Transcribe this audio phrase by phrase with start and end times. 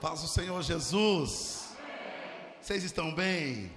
[0.00, 1.74] Paz do Senhor Jesus.
[2.58, 3.70] Vocês estão bem?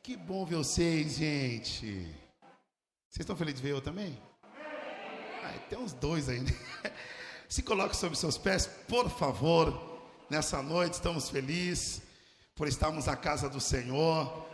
[0.00, 1.86] Que bom ver vocês, gente.
[3.08, 4.16] Vocês estão felizes de ver eu também?
[5.68, 6.52] Tem uns dois ainda.
[7.48, 9.98] Se coloque sobre seus pés, por favor.
[10.30, 12.00] Nessa noite estamos felizes
[12.54, 14.46] por estarmos na casa do Senhor.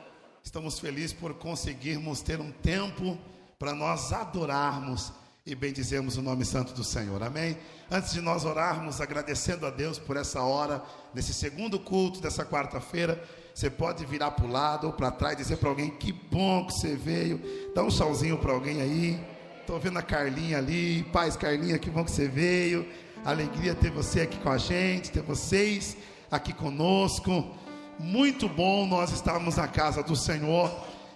[0.42, 3.18] Estamos felizes por conseguirmos ter um tempo
[3.58, 5.12] para nós adorarmos
[5.44, 7.20] e bendizemos o nome santo do Senhor.
[7.22, 7.56] Amém?
[7.90, 13.22] Antes de nós orarmos, agradecendo a Deus por essa hora, nesse segundo culto dessa quarta-feira,
[13.52, 16.74] você pode virar para o lado ou para trás, dizer para alguém: que bom que
[16.74, 17.40] você veio.
[17.74, 19.20] Dá um salzinho para alguém aí.
[19.60, 21.02] Estou vendo a Carlinha ali.
[21.12, 22.86] Paz, Carlinha, que bom que você veio.
[23.24, 25.96] Alegria ter você aqui com a gente, ter vocês
[26.30, 27.54] aqui conosco.
[27.98, 30.70] Muito bom nós estarmos na casa do Senhor.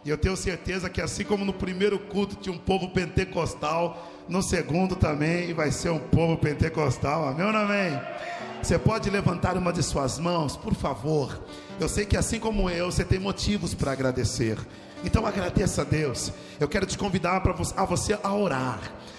[0.06, 4.40] E eu tenho certeza que assim como no primeiro culto tinha um povo pentecostal, no
[4.40, 7.26] segundo também vai ser um povo pentecostal.
[7.26, 8.00] Amém ou não amém?
[8.62, 11.36] Você pode levantar uma de suas mãos, por favor.
[11.80, 14.56] Eu sei que assim como eu, você tem motivos para agradecer.
[15.04, 16.30] Então agradeça a Deus.
[16.60, 18.78] Eu quero te convidar para a você a orar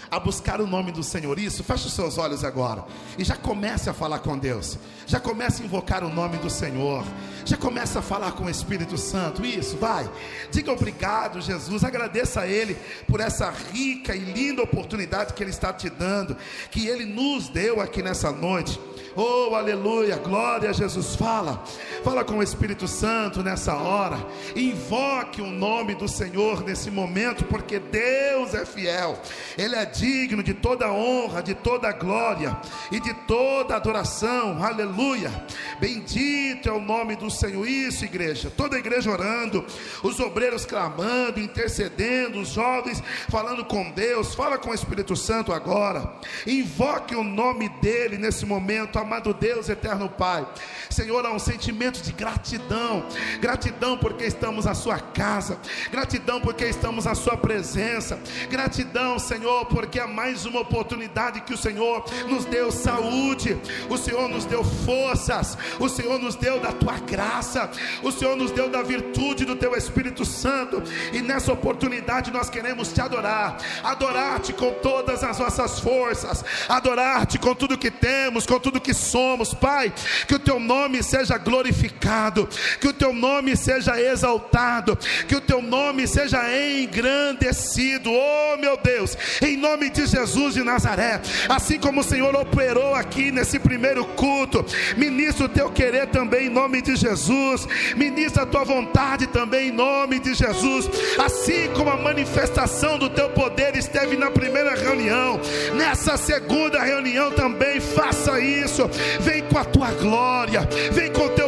[0.10, 1.38] a buscar o nome do Senhor.
[1.40, 2.84] Isso, feche os seus olhos agora
[3.18, 4.78] e já comece a falar com Deus.
[5.06, 7.06] Já comece a invocar o nome do Senhor.
[7.46, 9.46] Já comece a falar com o Espírito Santo.
[9.46, 10.10] Isso, vai.
[10.52, 11.84] Diga obrigado, Jesus.
[11.84, 12.78] Agradeça a Ele
[13.08, 16.36] por essa rica e linda oportunidade que Ele está te dando,
[16.72, 18.80] que Ele nos deu aqui nessa noite.
[19.20, 21.16] Oh, aleluia, glória a Jesus.
[21.16, 21.64] Fala,
[22.04, 24.24] fala com o Espírito Santo nessa hora.
[24.56, 29.20] Invoque o nome do Senhor nesse momento, porque Deus é fiel,
[29.58, 32.56] Ele é digno de toda honra, de toda glória
[32.92, 34.64] e de toda adoração.
[34.64, 35.32] Aleluia,
[35.80, 37.68] bendito é o nome do Senhor.
[37.68, 39.66] Isso, igreja, toda a igreja orando,
[40.04, 44.36] os obreiros clamando, intercedendo, os jovens falando com Deus.
[44.36, 46.08] Fala com o Espírito Santo agora.
[46.46, 50.46] Invoque o nome dEle nesse momento amado Deus, eterno Pai.
[50.90, 53.06] Senhor, há um sentimento de gratidão,
[53.40, 55.58] gratidão porque estamos na Sua casa,
[55.90, 61.58] gratidão porque estamos na Sua presença, gratidão, Senhor, porque há mais uma oportunidade que o
[61.58, 63.58] Senhor nos deu saúde,
[63.90, 67.72] o Senhor nos deu forças, o Senhor nos deu da Tua graça,
[68.04, 70.84] o Senhor nos deu da virtude do Teu Espírito Santo,
[71.14, 77.56] e nessa oportunidade nós queremos Te adorar, adorar-te com todas as nossas forças, adorar-te com
[77.56, 79.94] tudo que temos, com tudo que somos, Pai,
[80.28, 82.48] que o teu nome seja glorificado,
[82.80, 84.98] que o teu nome seja exaltado,
[85.28, 86.40] que o teu nome seja
[86.82, 92.96] engrandecido, oh meu Deus, em nome de Jesus de Nazaré, assim como o Senhor operou
[92.96, 94.66] aqui nesse primeiro culto,
[94.98, 99.72] ministra o teu querer também em nome de Jesus, ministra a tua vontade também em
[99.72, 100.90] nome de Jesus,
[101.24, 105.40] assim como a manifestação do teu poder esteve na primeira reunião,
[105.76, 108.77] nessa segunda reunião também faça isso
[109.20, 110.62] vem com a tua glória,
[110.92, 111.47] vem com o teu.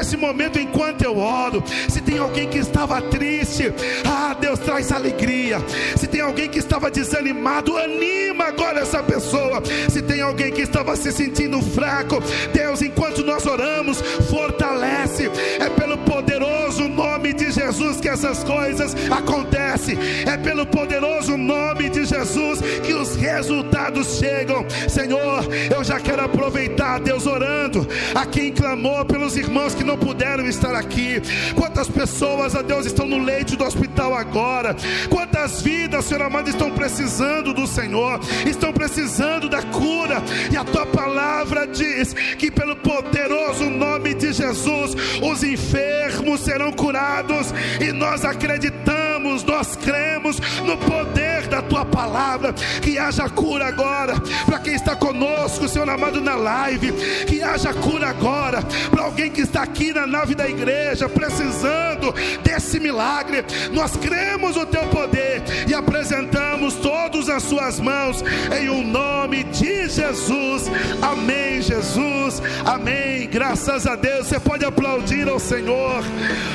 [0.00, 3.70] Nesse momento, enquanto eu oro, se tem alguém que estava triste,
[4.06, 5.58] ah, Deus traz alegria.
[5.94, 9.62] Se tem alguém que estava desanimado, anima agora essa pessoa.
[9.90, 12.18] Se tem alguém que estava se sentindo fraco,
[12.50, 14.00] Deus, enquanto nós oramos,
[14.30, 15.30] fortalece.
[15.60, 19.98] É pelo poderoso nome de Jesus que essas coisas acontecem.
[20.26, 24.64] É pelo poderoso nome de Jesus que os resultados chegam.
[24.88, 30.46] Senhor, eu já quero aproveitar, Deus, orando a quem clamou pelos irmãos que não puderam
[30.46, 31.20] estar aqui.
[31.54, 34.76] Quantas pessoas, a Deus, estão no leito do hospital agora?
[35.08, 40.86] Quantas vidas, Senhor amado, estão precisando do Senhor, estão precisando da cura, e a tua
[40.86, 48.99] palavra diz que pelo poderoso nome de Jesus, os enfermos serão curados, e nós acreditamos,
[49.20, 54.14] nós cremos no poder da tua palavra, que haja cura agora
[54.46, 56.92] para quem está conosco, Senhor amado, na live,
[57.26, 62.80] que haja cura agora para alguém que está aqui na nave da igreja, precisando desse
[62.80, 63.44] milagre.
[63.72, 68.24] Nós cremos o teu poder e apresentamos todos as suas mãos
[68.58, 70.70] em o um nome de Jesus.
[71.02, 72.42] Amém, Jesus.
[72.64, 73.28] Amém.
[73.28, 74.26] Graças a Deus.
[74.26, 76.02] Você pode aplaudir ao Senhor.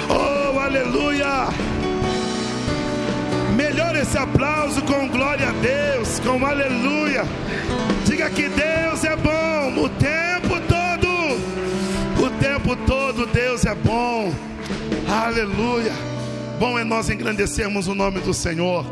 [0.10, 1.85] Oh, aleluia.
[3.56, 7.24] Melhor esse aplauso com glória a Deus, com aleluia.
[8.06, 11.06] Diga que Deus é bom o tempo todo.
[12.26, 14.34] O tempo todo Deus é bom.
[15.10, 15.94] Aleluia.
[16.60, 18.86] Bom é nós engrandecermos o nome do Senhor.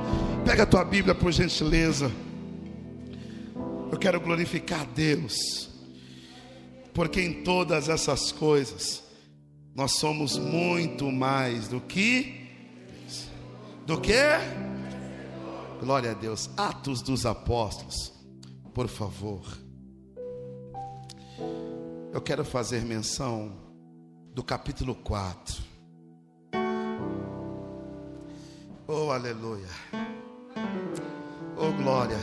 [0.45, 2.09] Pega a tua Bíblia por gentileza.
[3.91, 5.69] Eu quero glorificar a Deus.
[6.93, 9.03] Porque em todas essas coisas
[9.75, 12.42] nós somos muito mais do que
[13.85, 14.13] do que?
[15.79, 16.49] Glória a Deus.
[16.55, 18.13] Atos dos Apóstolos,
[18.73, 19.41] por favor.
[22.13, 23.51] eu quero fazer menção
[24.33, 25.63] do capítulo 4.
[28.87, 29.67] Oh, aleluia.
[31.57, 32.17] Oh, glória.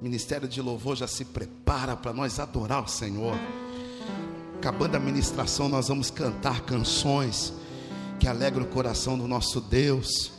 [0.00, 3.34] Ministério de louvor já se prepara para nós adorar o Senhor.
[4.56, 7.52] Acabando a ministração, nós vamos cantar canções
[8.20, 10.30] que alegram o coração do nosso Deus.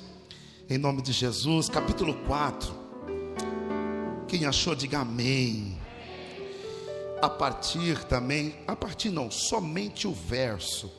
[0.69, 2.71] Em nome de Jesus, capítulo 4.
[4.27, 5.79] Quem achou, diga amém.
[7.19, 10.91] A partir também, a partir não, somente o verso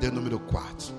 [0.00, 0.92] de número 4.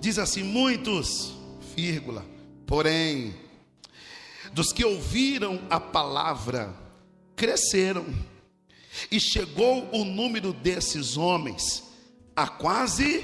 [0.00, 1.34] Diz assim: muitos,
[1.76, 2.24] vírgula,
[2.66, 3.34] porém,
[4.54, 6.74] dos que ouviram a palavra,
[7.36, 8.06] cresceram,
[9.10, 11.84] e chegou o número desses homens
[12.34, 13.22] a quase,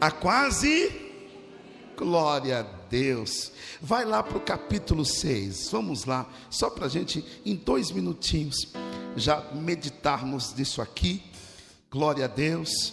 [0.00, 1.06] a quase
[1.96, 3.50] Glória a Deus.
[3.80, 5.70] Vai lá para o capítulo 6.
[5.70, 8.68] Vamos lá, só para a gente, em dois minutinhos,
[9.16, 11.22] já meditarmos disso aqui.
[11.90, 12.92] Glória a Deus.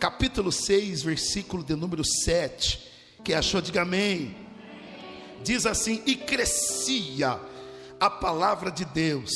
[0.00, 2.82] Capítulo 6, versículo de número 7.
[3.22, 4.34] Quem achou, diga amém.
[5.44, 7.38] Diz assim: E crescia
[8.00, 9.30] a palavra de Deus,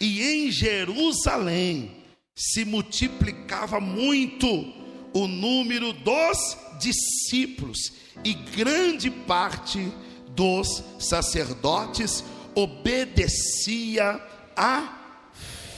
[0.00, 2.04] e em Jerusalém
[2.34, 4.85] se multiplicava muito
[5.16, 7.90] o número dos discípulos
[8.22, 9.90] e grande parte
[10.28, 12.22] dos sacerdotes
[12.54, 14.20] obedecia
[14.54, 14.92] à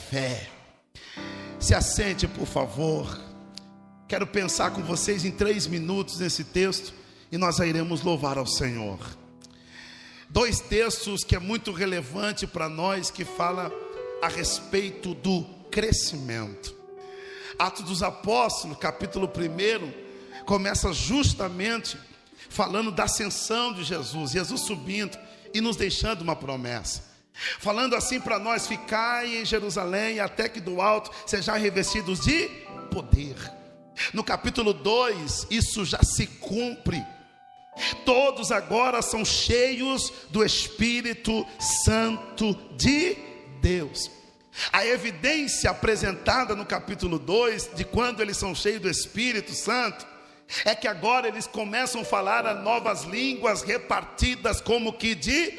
[0.09, 0.49] fé.
[1.57, 3.17] Se assente, por favor.
[4.09, 6.93] Quero pensar com vocês em três minutos nesse texto
[7.31, 8.99] e nós iremos louvar ao Senhor.
[10.29, 13.71] Dois textos que é muito relevante para nós que fala
[14.21, 16.78] a respeito do crescimento.
[17.59, 21.97] Atos dos Apóstolos, capítulo 1, começa justamente
[22.49, 25.17] falando da ascensão de Jesus, Jesus subindo
[25.53, 27.03] e nos deixando uma promessa.
[27.59, 32.47] Falando assim para nós: ficai em Jerusalém, até que do alto sejam revestidos de
[32.91, 33.35] poder.
[34.13, 37.05] No capítulo 2, isso já se cumpre.
[38.05, 43.17] Todos agora são cheios do Espírito Santo de
[43.61, 44.09] Deus.
[44.71, 50.05] A evidência apresentada no capítulo 2 de quando eles são cheios do Espírito Santo
[50.65, 55.51] é que agora eles começam a falar novas línguas repartidas como que de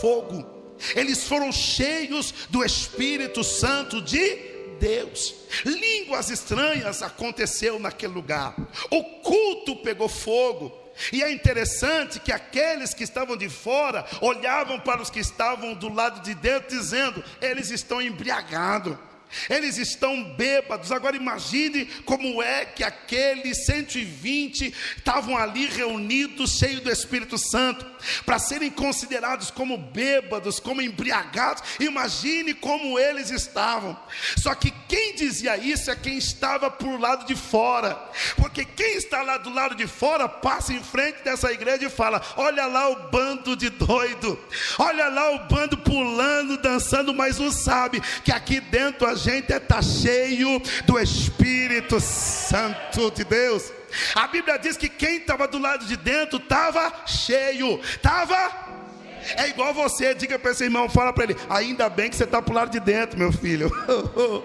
[0.00, 0.74] fogo.
[0.94, 4.36] Eles foram cheios do Espírito Santo de
[4.78, 5.34] Deus.
[5.64, 8.54] Línguas estranhas aconteceu naquele lugar.
[8.90, 10.72] O culto pegou fogo.
[11.12, 15.92] E é interessante que aqueles que estavam de fora olhavam para os que estavam do
[15.92, 18.96] lado de dentro, dizendo: eles estão embriagados.
[19.48, 20.90] Eles estão bêbados.
[20.90, 27.86] Agora imagine como é que aqueles 120 estavam ali reunidos, cheios do Espírito Santo,
[28.24, 31.62] para serem considerados como bêbados, como embriagados.
[31.80, 33.98] Imagine como eles estavam.
[34.36, 37.94] Só que quem dizia isso é quem estava por lado de fora,
[38.36, 42.22] porque quem está lá do lado de fora passa em frente dessa igreja e fala:
[42.36, 44.38] Olha lá o bando de doido,
[44.78, 49.82] olha lá o bando pulando, dançando, mas não sabe que aqui dentro a gente está
[49.82, 53.72] cheio do Espírito Santo de Deus.
[54.14, 58.67] A Bíblia diz que quem estava do lado de dentro estava cheio, estava
[59.36, 62.40] é igual você, diga para esse irmão, fala para ele, ainda bem que você está
[62.40, 63.70] para o lado de dentro, meu filho.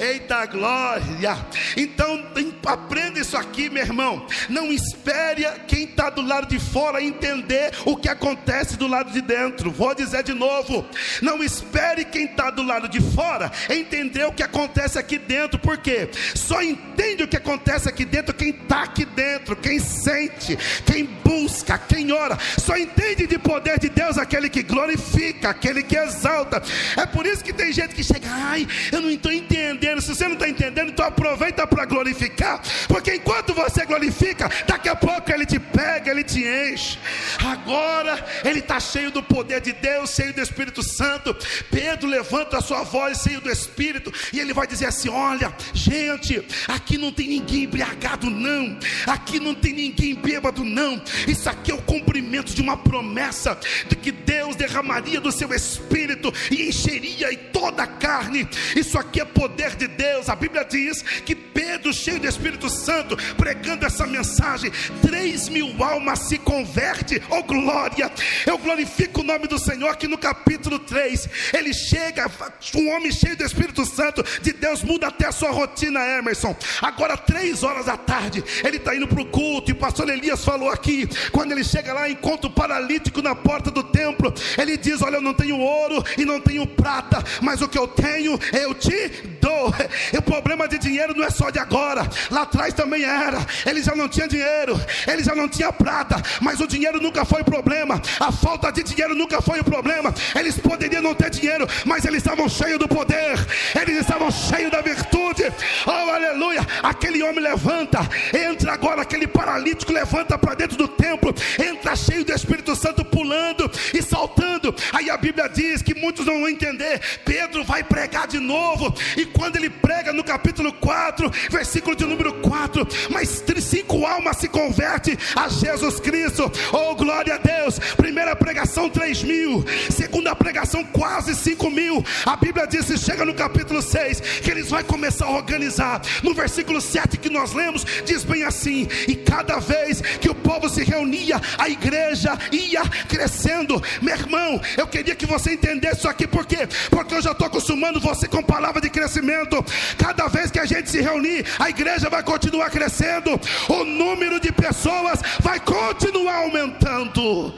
[0.00, 1.36] Eita glória!
[1.76, 2.26] Então
[2.66, 4.26] aprenda isso aqui, meu irmão.
[4.48, 9.20] Não espere quem está do lado de fora entender o que acontece do lado de
[9.20, 9.70] dentro.
[9.70, 10.86] Vou dizer de novo:
[11.20, 16.10] não espere quem está do lado de fora entender o que acontece aqui dentro, porque
[16.34, 21.76] só entende o que acontece aqui dentro quem está aqui dentro, quem sente, quem busca,
[21.78, 22.38] quem ora.
[22.58, 26.60] Só entende de poder de Deus Deus aquele que glorifica, aquele que exalta.
[26.96, 30.00] É por isso que tem gente que chega, ai, eu não estou entendendo.
[30.00, 34.96] Se você não está entendendo, então aproveita para glorificar, porque enquanto você glorifica, daqui a
[34.96, 36.98] pouco ele te pega, ele te enche.
[37.38, 41.36] Agora ele está cheio do poder de Deus, cheio do Espírito Santo.
[41.70, 46.44] Pedro levanta a sua voz, cheio do Espírito, e ele vai dizer assim: Olha, gente,
[46.66, 48.76] aqui não tem ninguém embriagado, não.
[49.06, 51.00] Aqui não tem ninguém bêbado, não.
[51.28, 53.56] Isso aqui é o cumprimento de uma promessa
[53.88, 58.48] de que Deus derramaria do seu espírito e encheria em toda a carne.
[58.74, 60.28] Isso aqui é poder de Deus.
[60.28, 66.20] A Bíblia diz que Pedro, cheio do Espírito Santo, pregando essa mensagem, três mil almas
[66.20, 67.22] se converte.
[67.30, 68.10] Oh glória!
[68.46, 72.30] Eu glorifico o nome do Senhor que no capítulo 3 ele chega,
[72.74, 76.56] um homem cheio do Espírito Santo de Deus muda até a sua rotina, Emerson.
[76.80, 80.44] Agora três horas da tarde ele está indo para o culto e o pastor Elias
[80.44, 84.76] falou aqui quando ele chega lá encontra o paralítico na porta do do templo, ele
[84.76, 88.38] diz: Olha, eu não tenho ouro e não tenho prata, mas o que eu tenho
[88.52, 89.08] eu te
[89.40, 89.72] dou.
[90.20, 93.38] O problema de dinheiro não é só de agora, lá atrás também era.
[93.64, 97.40] Ele já não tinha dinheiro, ele já não tinha prata, mas o dinheiro nunca foi
[97.40, 100.14] o problema, a falta de dinheiro nunca foi o problema.
[100.34, 103.34] Eles poderiam não ter dinheiro, mas eles estavam cheios do poder,
[103.80, 105.44] eles estavam cheios da virtude.
[105.86, 106.66] Oh, aleluia!
[106.82, 108.00] Aquele homem levanta,
[108.34, 113.69] entra agora, aquele paralítico levanta para dentro do templo, entra cheio do Espírito Santo, pulando
[113.94, 114.74] e saltando.
[114.92, 117.00] Aí a Bíblia diz que muitos não vão entender.
[117.24, 122.32] Pedro vai pregar de novo, e quando ele prega no capítulo 4, versículo de número
[122.34, 126.50] 4, mas cinco almas se convertem a Jesus Cristo.
[126.72, 127.78] Oh, glória a Deus!
[127.96, 132.04] Primeira pregação, 3 mil, segunda pregação, quase 5 mil.
[132.26, 136.00] A Bíblia diz, chega no capítulo 6, que eles vão começar a organizar.
[136.22, 140.68] No versículo 7 que nós lemos, diz bem assim: e cada vez que o povo
[140.68, 143.59] se reunia, a igreja ia crescendo.
[144.00, 146.68] Meu irmão, eu queria que você entendesse isso aqui, por quê?
[146.90, 149.64] Porque eu já estou acostumando você com palavra de crescimento.
[149.98, 153.38] Cada vez que a gente se reunir, a igreja vai continuar crescendo,
[153.68, 157.54] o número de pessoas vai continuar aumentando.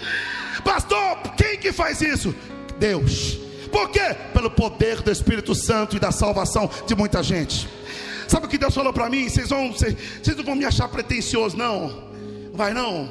[0.64, 2.34] Pastor, quem que faz isso?
[2.78, 3.38] Deus.
[3.70, 4.14] Por quê?
[4.32, 7.68] Pelo poder do Espírito Santo e da salvação de muita gente.
[8.28, 9.28] Sabe o que Deus falou para mim?
[9.28, 12.04] Vocês, vão, vocês, vocês não vão me achar pretencioso, não.
[12.52, 13.08] Vai não.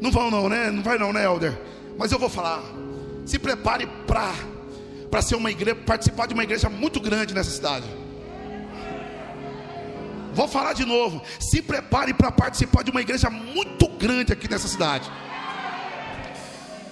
[0.00, 0.70] Não vão não, né?
[0.70, 1.58] Não vai não, né, Elder?
[1.98, 2.62] Mas eu vou falar.
[3.24, 4.32] Se prepare para
[5.10, 7.86] para ser uma igreja, participar de uma igreja muito grande nessa cidade.
[10.34, 11.22] Vou falar de novo.
[11.40, 15.10] Se prepare para participar de uma igreja muito grande aqui nessa cidade.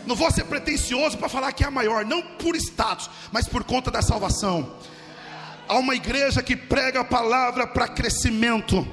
[0.06, 3.64] Não vou ser pretencioso para falar que é a maior, não por status, mas por
[3.64, 4.76] conta da salvação.
[5.66, 8.86] Há uma igreja que prega a palavra para crescimento.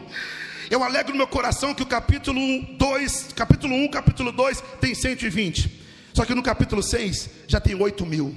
[0.69, 2.39] Eu alegro no meu coração que o capítulo
[2.77, 5.80] 2, capítulo 1, capítulo 2 tem 120.
[6.13, 8.35] Só que no capítulo 6 já tem 8 mil.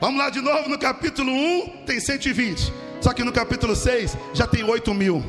[0.00, 2.72] Vamos lá de novo no capítulo 1 tem 120.
[3.00, 5.24] Só que no capítulo 6 já tem 8 mil.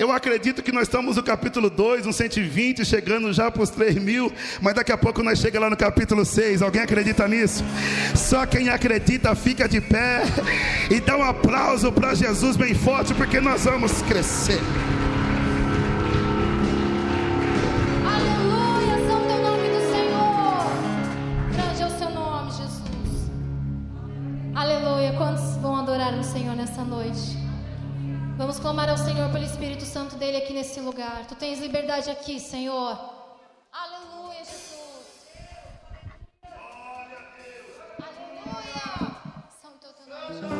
[0.00, 3.96] Eu acredito que nós estamos no capítulo 2, no 120, chegando já para os 3
[3.96, 4.32] mil,
[4.62, 6.62] mas daqui a pouco nós chegamos lá no capítulo 6.
[6.62, 7.62] Alguém acredita nisso?
[8.14, 10.22] Só quem acredita fica de pé
[10.90, 14.58] e dá um aplauso para Jesus bem forte, porque nós vamos crescer.
[27.00, 27.36] Noite?
[28.36, 31.26] Vamos clamar ao Senhor pelo Espírito Santo dele aqui nesse lugar.
[31.26, 32.98] Tu tens liberdade aqui, Senhor.
[33.72, 35.26] Aleluia, Jesus.
[38.08, 38.86] Aleluia.
[39.62, 40.59] Santo teu nome,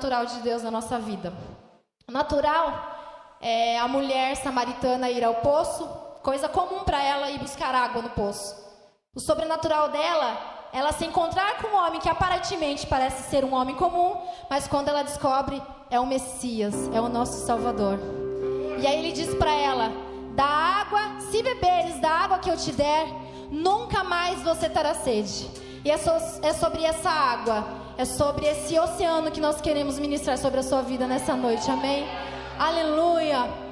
[0.00, 1.32] o sobrenatural de Deus na nossa vida?
[2.08, 5.86] Natural é a mulher samaritana ir ao poço,
[6.22, 8.56] coisa comum para ela ir buscar água no poço.
[9.14, 13.76] O sobrenatural dela, ela se encontrar com um homem que aparentemente parece ser um homem
[13.76, 14.16] comum,
[14.48, 17.98] mas quando ela descobre é o Messias, é o nosso Salvador.
[18.78, 19.90] E aí ele diz para ela:
[20.34, 23.06] da água, se beberes da água que eu te der,
[23.50, 25.50] nunca mais você terá sede.
[25.84, 30.60] E é, é sobre essa água, é sobre esse oceano que nós queremos ministrar sobre
[30.60, 32.06] a sua vida nessa noite, amém?
[32.58, 33.69] Aleluia.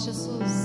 [0.00, 0.59] Estou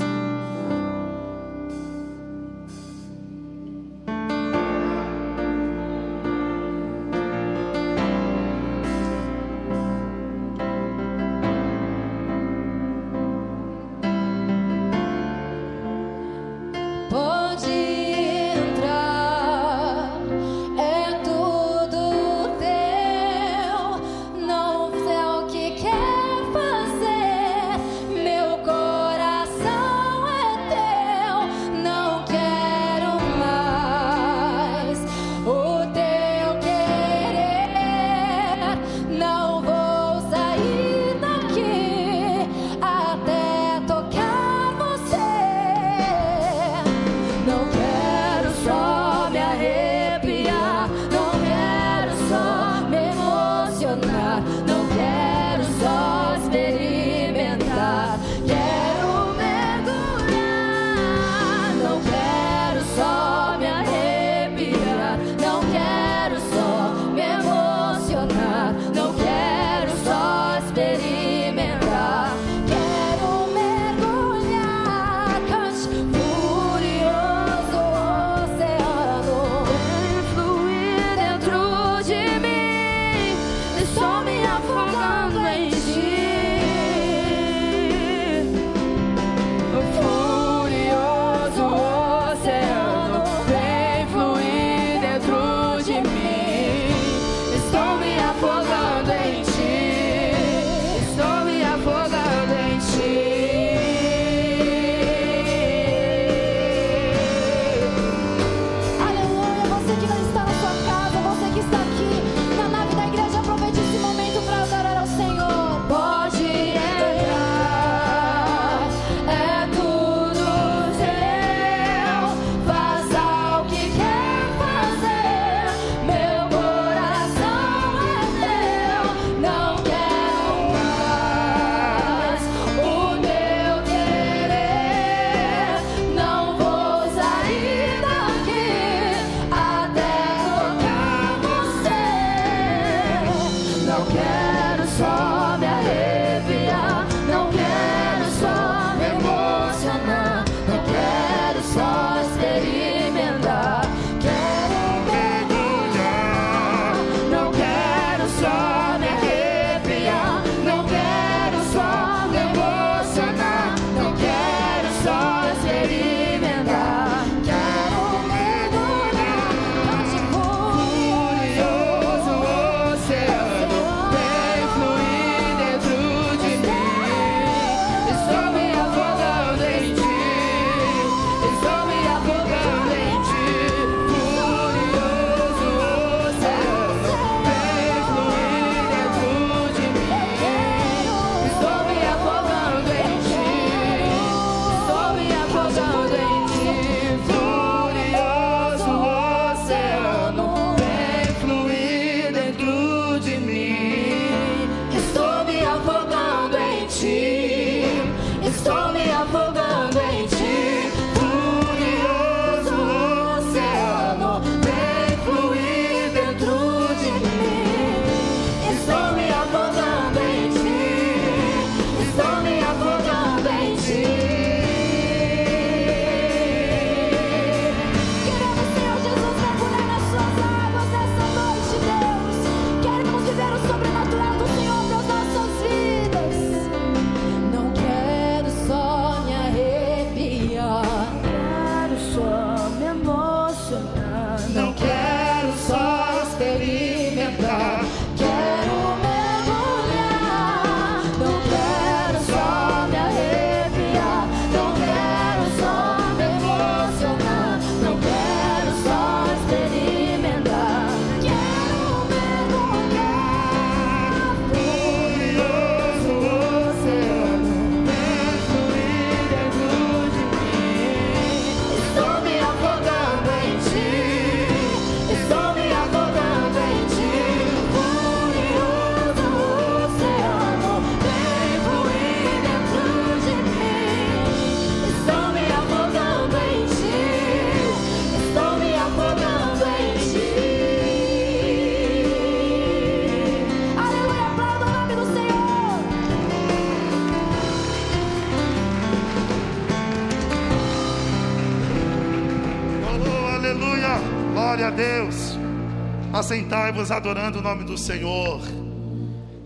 [306.26, 308.42] Assentai-vos adorando o nome do Senhor.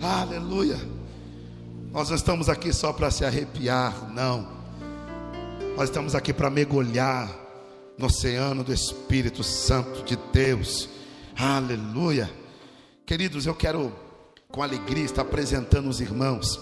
[0.02, 0.80] Aleluia.
[1.92, 4.48] Nós não estamos aqui só para se arrepiar, não.
[5.76, 7.30] Nós estamos aqui para mergulhar
[7.98, 10.88] no oceano do Espírito Santo de Deus.
[11.36, 12.32] Aleluia.
[13.06, 13.94] Queridos, eu quero
[14.50, 16.58] com alegria estar apresentando os irmãos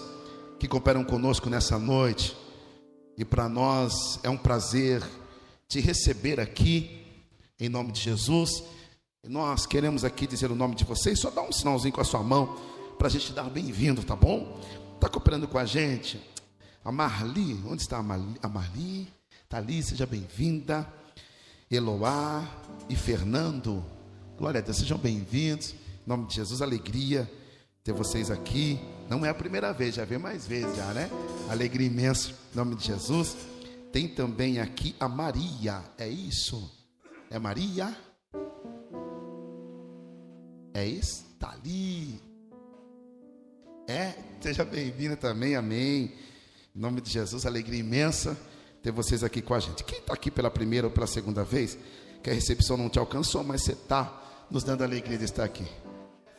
[0.58, 2.36] que cooperam conosco nessa noite.
[3.16, 5.00] E para nós é um prazer
[5.68, 7.06] te receber aqui,
[7.60, 8.64] em nome de Jesus.
[9.26, 12.22] Nós queremos aqui dizer o nome de vocês, só dá um sinalzinho com a sua
[12.22, 12.56] mão,
[12.96, 14.60] para a gente dar bem-vindo, tá bom?
[14.94, 16.20] Está cooperando com a gente?
[16.84, 19.08] A Marli, onde está a Marli?
[19.42, 20.86] Está ali, seja bem-vinda.
[21.70, 22.46] Eloá
[22.88, 23.84] e Fernando,
[24.38, 25.72] glória a Deus, sejam bem-vindos.
[25.72, 27.30] Em nome de Jesus, alegria
[27.82, 28.80] ter vocês aqui.
[29.10, 31.10] Não é a primeira vez, já vê mais vezes já, né?
[31.50, 33.36] Alegria imensa, em nome de Jesus.
[33.92, 36.70] Tem também aqui a Maria, é isso?
[37.28, 38.07] É Maria?
[40.74, 41.24] É isso?
[41.34, 42.20] Está ali.
[43.86, 46.12] É, seja bem-vinda também, amém.
[46.76, 48.36] Em nome de Jesus, alegria imensa
[48.82, 49.82] ter vocês aqui com a gente.
[49.84, 51.78] Quem está aqui pela primeira ou pela segunda vez,
[52.22, 55.66] que a recepção não te alcançou, mas você está nos dando alegria de estar aqui.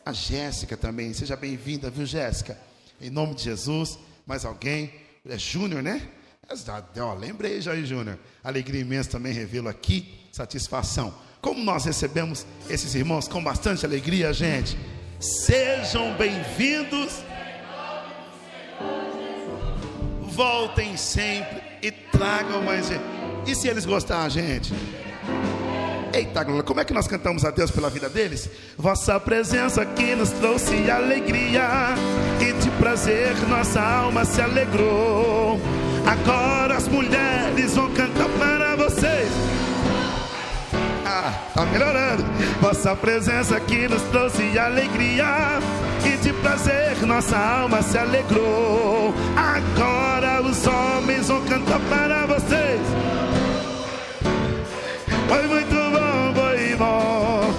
[0.05, 2.57] A Jéssica também, seja bem-vinda, viu, Jéssica?
[3.01, 4.93] Em nome de Jesus, mais alguém?
[5.25, 6.09] É Júnior, né?
[6.97, 8.17] Ó, lembrei aí, Júnior.
[8.43, 11.13] Alegria imensa também revê-lo aqui, satisfação.
[11.41, 14.77] Como nós recebemos esses irmãos com bastante alegria, gente.
[15.19, 17.23] Sejam bem-vindos.
[20.21, 23.03] Voltem sempre e tragam mais gente.
[23.47, 24.73] E se eles gostarem, gente?
[26.13, 28.49] Eita, glória, como é que nós cantamos a Deus pela vida deles?
[28.77, 31.95] Vossa presença aqui nos trouxe alegria
[32.41, 35.59] e de prazer nossa alma se alegrou.
[36.05, 39.48] Agora as mulheres vão cantar para vocês.
[41.21, 42.23] Ah, tá melhorando.
[42.61, 45.59] Vossa presença aqui nos trouxe alegria
[46.05, 49.13] e de prazer nossa alma se alegrou.
[49.35, 52.79] Agora os homens vão cantar para vocês.
[55.27, 57.53] Foi muito bom, foi bom.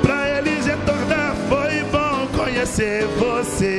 [0.00, 3.76] Pra eles retornar foi bom conhecer vocês.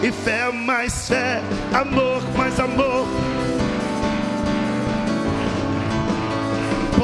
[0.00, 3.08] E fé mais fé, amor mais amor.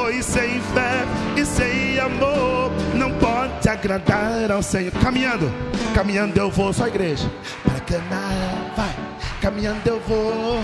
[0.07, 1.05] Pois sem fé
[1.37, 4.93] e sem amor não pode agradar ao Senhor.
[5.03, 5.53] Caminhando,
[5.97, 7.29] caminhando eu vou, só igreja.
[7.65, 8.95] Para canar, vai.
[9.43, 10.63] Caminhando eu vou.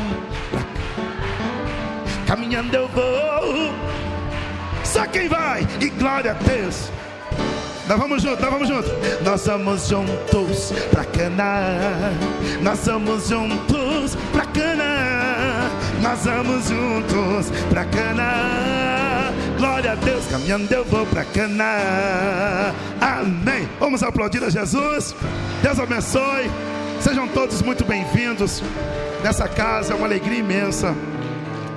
[0.53, 0.61] Pra
[2.25, 3.75] caminhando eu vou.
[4.85, 6.89] Só quem vai, e glória a Deus.
[7.89, 8.93] Nós vamos juntos, nós vamos juntos.
[9.25, 12.13] Nós vamos juntos pra Canaã.
[12.63, 15.69] Nós vamos juntos pra Canaã.
[16.01, 19.22] Nós vamos juntos pra Canaã.
[19.63, 22.75] Glória a Deus, caminhando eu vou pra Canaã.
[23.01, 23.69] Amém.
[23.79, 25.15] Vamos aplaudir a Jesus.
[25.63, 26.51] Deus abençoe.
[27.01, 28.61] Sejam todos muito bem-vindos.
[29.23, 30.93] Nessa casa é uma alegria imensa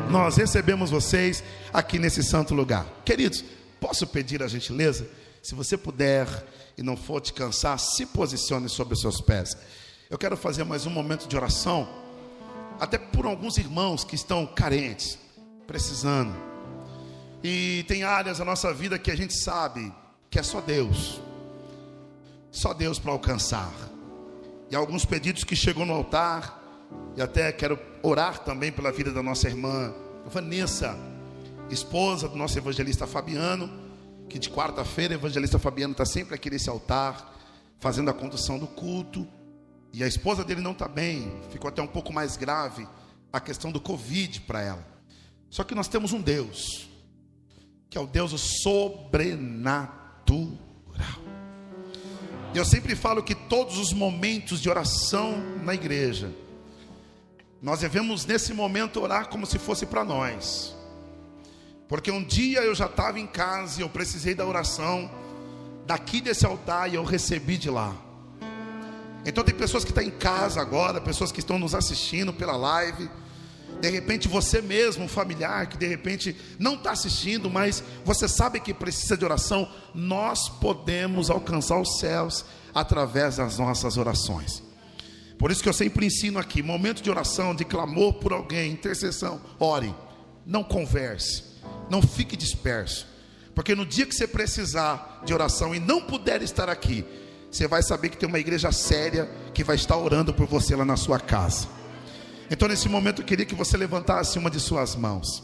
[0.10, 2.88] nós recebemos vocês aqui nesse santo lugar.
[3.06, 3.46] Queridos,
[3.80, 5.08] posso pedir a gentileza?
[5.44, 6.28] Se você puder
[6.76, 9.56] e não for te cansar, se posicione sobre os seus pés.
[10.10, 11.88] Eu quero fazer mais um momento de oração,
[12.80, 15.20] até por alguns irmãos que estão carentes,
[15.68, 16.55] precisando.
[17.48, 19.94] E tem áreas da nossa vida que a gente sabe
[20.32, 21.22] que é só Deus,
[22.50, 23.72] só Deus para alcançar.
[24.68, 26.60] E alguns pedidos que chegou no altar,
[27.16, 29.94] e até quero orar também pela vida da nossa irmã
[30.26, 30.98] Vanessa,
[31.70, 33.70] esposa do nosso evangelista Fabiano,
[34.28, 37.32] que de quarta-feira o evangelista Fabiano está sempre aqui nesse altar,
[37.78, 39.28] fazendo a condução do culto.
[39.94, 42.88] E a esposa dele não está bem, ficou até um pouco mais grave
[43.32, 44.88] a questão do Covid para ela.
[45.52, 46.95] Só que nós temos um Deus,
[47.96, 49.96] que é o Deus sobrenatural.
[52.54, 56.30] Eu sempre falo que todos os momentos de oração na igreja,
[57.62, 60.76] nós devemos nesse momento orar como se fosse para nós.
[61.88, 65.10] Porque um dia eu já estava em casa e eu precisei da oração
[65.86, 67.96] daqui desse altar e eu recebi de lá.
[69.26, 73.10] Então tem pessoas que estão em casa agora, pessoas que estão nos assistindo pela live.
[73.82, 78.60] De repente você mesmo, um familiar que de repente não está assistindo, mas você sabe
[78.60, 84.64] que precisa de oração, nós podemos alcançar os céus através das nossas orações.
[85.38, 89.42] Por isso que eu sempre ensino aqui: momento de oração, de clamor por alguém, intercessão,
[89.60, 89.94] ore,
[90.46, 91.44] não converse,
[91.90, 93.08] não fique disperso,
[93.54, 97.06] porque no dia que você precisar de oração e não puder estar aqui,
[97.52, 100.84] você vai saber que tem uma igreja séria que vai estar orando por você lá
[100.84, 101.75] na sua casa.
[102.50, 105.44] Então, nesse momento, eu queria que você levantasse uma de suas mãos.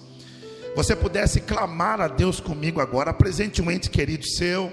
[0.76, 4.72] você pudesse clamar a Deus comigo agora, apresente um ente querido seu.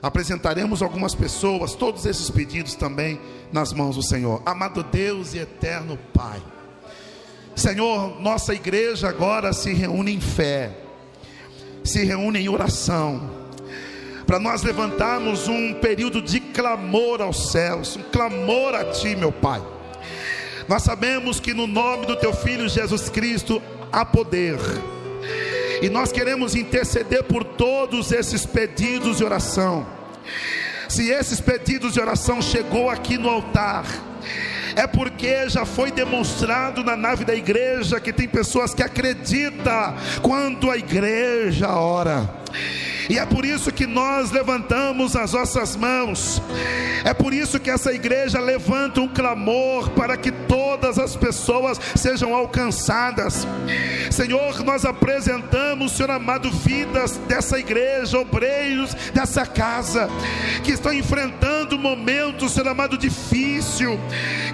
[0.00, 3.20] Apresentaremos algumas pessoas, todos esses pedidos também
[3.52, 4.42] nas mãos do Senhor.
[4.44, 6.42] Amado Deus e eterno Pai.
[7.56, 10.76] Senhor, nossa igreja agora se reúne em fé,
[11.82, 13.30] se reúne em oração,
[14.26, 19.73] para nós levantarmos um período de clamor aos céus, um clamor a Ti, meu Pai.
[20.68, 24.58] Nós sabemos que no nome do Teu Filho Jesus Cristo há poder
[25.82, 29.86] e nós queremos interceder por todos esses pedidos de oração.
[30.88, 33.84] Se esses pedidos de oração chegou aqui no altar,
[34.76, 40.70] é porque já foi demonstrado na nave da igreja que tem pessoas que acreditam quando
[40.70, 42.43] a igreja ora.
[43.08, 46.40] E é por isso que nós levantamos as nossas mãos.
[47.04, 52.34] É por isso que essa igreja levanta um clamor para que todas as pessoas sejam
[52.34, 53.46] alcançadas.
[54.10, 60.08] Senhor, nós apresentamos, Senhor amado, vidas dessa igreja, obreiros dessa casa,
[60.62, 63.98] que estão enfrentando momentos, Senhor amado, difícil,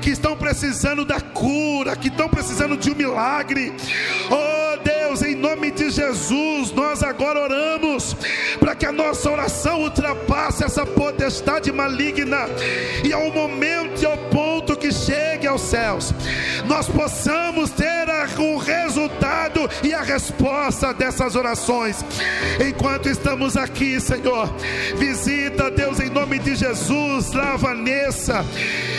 [0.02, 3.72] que estão precisando da cura, que estão precisando de um milagre.
[4.30, 8.14] Oh Deus, em nome de Jesus, nós agora oramos
[8.61, 12.46] para que a nossa oração ultrapasse essa potestade maligna.
[13.05, 14.49] E ao momento e ao ponto
[14.92, 16.14] chegue aos céus,
[16.66, 18.00] nós possamos ter
[18.38, 22.05] o resultado e a resposta dessas orações.
[22.66, 24.53] Enquanto estamos aqui, Senhor,
[24.96, 28.44] visita Deus em nome de Jesus, lá Vanessa,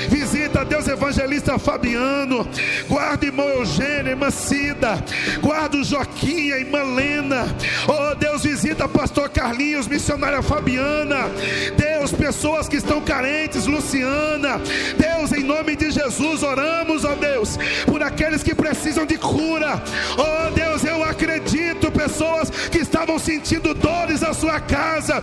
[0.10, 2.48] visita Deus evangelista Fabiano,
[2.88, 5.04] guarda irmão Eugênio, irmã Cida,
[5.42, 7.46] guarda Joaquim, irmã Lena,
[7.88, 11.30] oh Deus, visita pastor Carlinhos, missionária Fabiana,
[11.78, 14.60] Deus, pessoas que estão carentes, Luciana,
[14.98, 19.82] Deus, em nome de Jesus, oramos, ó Deus, por aqueles que precisam de cura,
[20.18, 21.41] oh Deus, eu acredito,
[21.92, 25.22] pessoas que estavam sentindo dores na sua casa,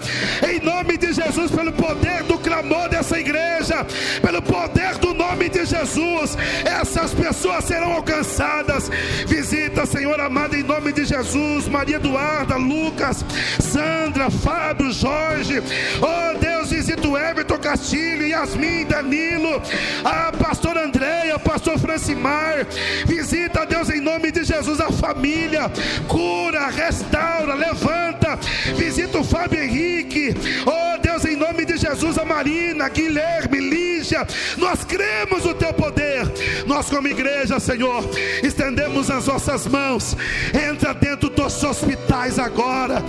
[0.49, 3.87] em nome de Jesus, pelo poder do clamor dessa igreja,
[4.23, 8.91] pelo poder do nome de Jesus, essas pessoas serão alcançadas.
[9.27, 13.25] Visita, Senhor amado, em nome de Jesus, Maria Eduarda, Lucas,
[13.61, 15.63] Sandra, Fábio, Jorge,
[16.01, 19.61] oh Deus, visita o Everton Castilho, Yasmin, Danilo,
[20.05, 22.67] a pastora Andréia, pastor Francimar,
[23.07, 25.71] visita, Deus, em nome de Jesus, a família,
[26.19, 28.37] cura, restaura, levanta,
[28.77, 30.35] visita o Fábio Henrique,
[30.67, 34.27] oh Deus, em nome de Jesus, a Marina, Guilherme, Lígia,
[34.57, 36.27] nós cremos o teu poder,
[36.67, 38.05] nós, como igreja, Senhor,
[38.43, 40.17] estendemos as nossas mãos,
[40.53, 43.01] entra dentro dos hospitais agora,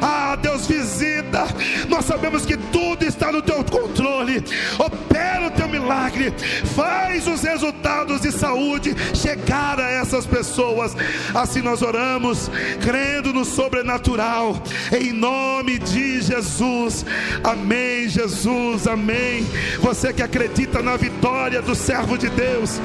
[0.00, 1.44] ah, Deus, visita,
[1.90, 4.44] nós sabemos que tudo está no teu controle,
[4.78, 6.32] opera o teu milagre,
[6.74, 10.94] faz os resultados de saúde chegar a essas pessoas,
[11.34, 12.50] assim nós oramos,
[12.82, 17.06] crendo no sobrenatural, em nome de Jesus,
[17.42, 19.46] amém, Jesus, amém.
[19.80, 22.80] Você que acredita na vitória do servo de Deus,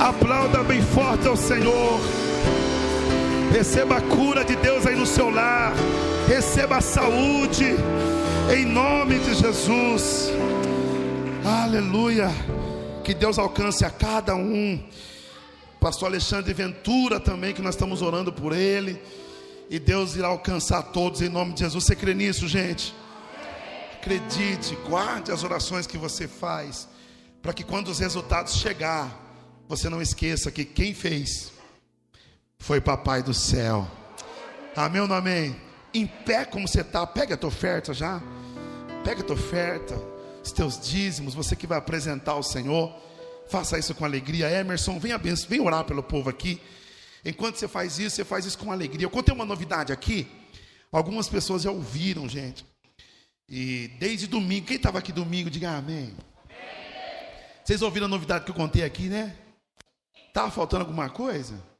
[0.00, 2.00] aplauda bem forte ao Senhor.
[3.54, 5.72] Receba a cura de Deus aí no seu lar.
[6.26, 7.76] Receba a saúde.
[8.52, 10.30] Em nome de Jesus.
[11.44, 12.32] Aleluia.
[13.04, 14.82] Que Deus alcance a cada um.
[15.78, 19.00] Pastor Alexandre Ventura também, que nós estamos orando por ele.
[19.70, 21.84] E Deus irá alcançar todos em nome de Jesus.
[21.84, 22.92] Você crê nisso, gente?
[23.92, 26.88] Acredite, guarde as orações que você faz,
[27.40, 29.16] para que quando os resultados chegar,
[29.68, 31.53] você não esqueça que quem fez
[32.64, 33.86] foi Papai do céu.
[34.74, 35.54] Amém ou não amém?
[35.92, 38.22] Em pé como você está, pega a tua oferta já.
[39.04, 39.94] Pega a tua oferta,
[40.42, 42.90] os teus dízimos, você que vai apresentar ao Senhor.
[43.50, 44.50] Faça isso com alegria.
[44.50, 46.58] Emerson, vem, abenço, vem orar pelo povo aqui.
[47.22, 49.04] Enquanto você faz isso, você faz isso com alegria.
[49.04, 50.26] Eu contei uma novidade aqui.
[50.90, 52.64] Algumas pessoas já ouviram, gente.
[53.46, 56.16] E desde domingo, quem estava aqui domingo, diga amém.
[57.62, 59.36] Vocês ouviram a novidade que eu contei aqui, né?
[60.28, 61.73] Estava faltando alguma coisa?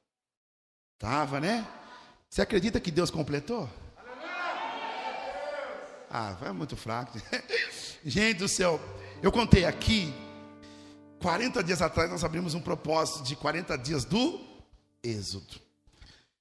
[1.04, 1.68] Tava, né?
[2.30, 3.68] Você acredita que Deus completou?
[6.10, 7.20] Ah, vai muito fraco.
[8.02, 8.80] Gente do céu,
[9.22, 10.14] eu contei aqui,
[11.20, 14.40] 40 dias atrás nós abrimos um propósito de 40 dias do
[15.02, 15.60] Êxodo.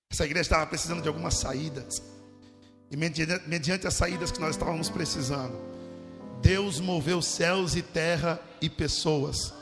[0.10, 2.02] Essa igreja estava precisando de algumas saídas.
[2.90, 5.60] E mediante as saídas que nós estávamos precisando,
[6.42, 9.54] Deus moveu céus e terra e pessoas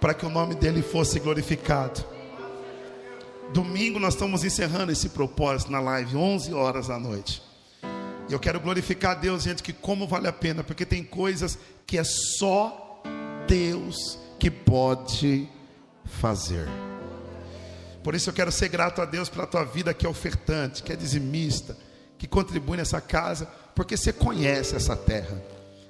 [0.00, 2.21] para que o nome dele fosse glorificado.
[3.52, 7.42] Domingo nós estamos encerrando esse propósito na live, 11 horas da noite.
[8.28, 11.58] E eu quero glorificar a Deus, gente, que como vale a pena, porque tem coisas
[11.86, 13.02] que é só
[13.46, 15.46] Deus que pode
[16.06, 16.66] fazer.
[18.02, 20.90] Por isso eu quero ser grato a Deus pela tua vida que é ofertante, que
[20.90, 21.76] é dizimista,
[22.16, 25.42] que contribui nessa casa, porque você conhece essa terra.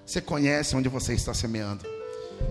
[0.04, 1.86] Você conhece onde você está semeando.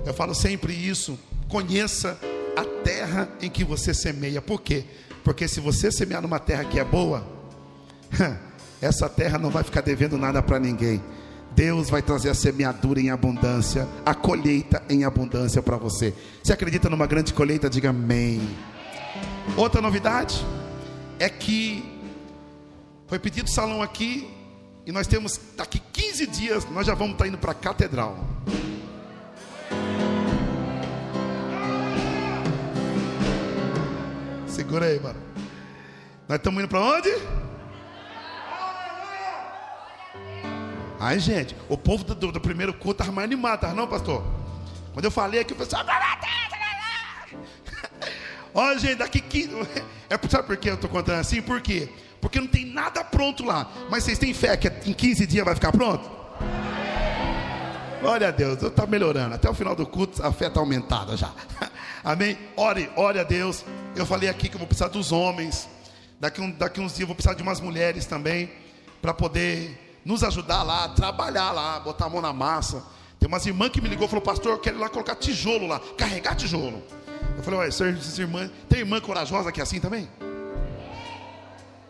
[0.06, 1.20] Eu falo sempre isso,
[1.50, 2.18] conheça
[2.56, 4.42] a terra em que você semeia.
[4.42, 4.86] Por quê?
[5.24, 7.26] Porque se você semear numa terra que é boa,
[8.82, 11.02] essa terra não vai ficar devendo nada para ninguém.
[11.54, 16.14] Deus vai trazer a semeadura em abundância, a colheita em abundância para você.
[16.42, 17.70] Você acredita numa grande colheita?
[17.70, 18.42] Diga amém.
[19.58, 20.46] Outra novidade
[21.20, 21.84] é que
[23.08, 24.30] foi pedido salão aqui
[24.86, 28.18] e nós temos daqui 15 dias nós já vamos estar indo para a catedral.
[34.62, 35.20] Segura aí, mano.
[36.30, 37.10] Nós estamos indo para onde?
[41.00, 44.24] Ai, gente, o povo do, do, primeiro culto estava mais animado, tá não, pastor?
[44.94, 45.84] Quando eu falei aqui, o pessoal.
[48.54, 49.50] Olha, gente, daqui 15.
[50.08, 51.42] É, sabe por que eu estou contando assim?
[51.42, 51.90] Por quê?
[52.22, 53.68] Porque não tem nada pronto lá.
[53.90, 56.08] Mas vocês têm fé que em 15 dias vai ficar pronto?
[58.02, 59.36] Glória a Deus, está melhorando.
[59.36, 61.32] Até o final do culto a fé está aumentada já.
[62.04, 62.36] Amém?
[62.58, 63.64] Ore, ore a Deus.
[63.96, 65.70] Eu falei aqui que eu vou precisar dos homens.
[66.20, 68.52] Daqui, um, daqui uns dias eu vou precisar de umas mulheres também.
[69.04, 72.84] Para poder nos ajudar lá, trabalhar lá, botar a mão na massa.
[73.20, 75.68] Tem umas irmãs que me ligou e falou, pastor, eu quero ir lá colocar tijolo
[75.68, 76.82] lá, carregar tijolo.
[77.38, 80.10] Eu falei, olha, essas irmãs, tem irmã corajosa que é assim também?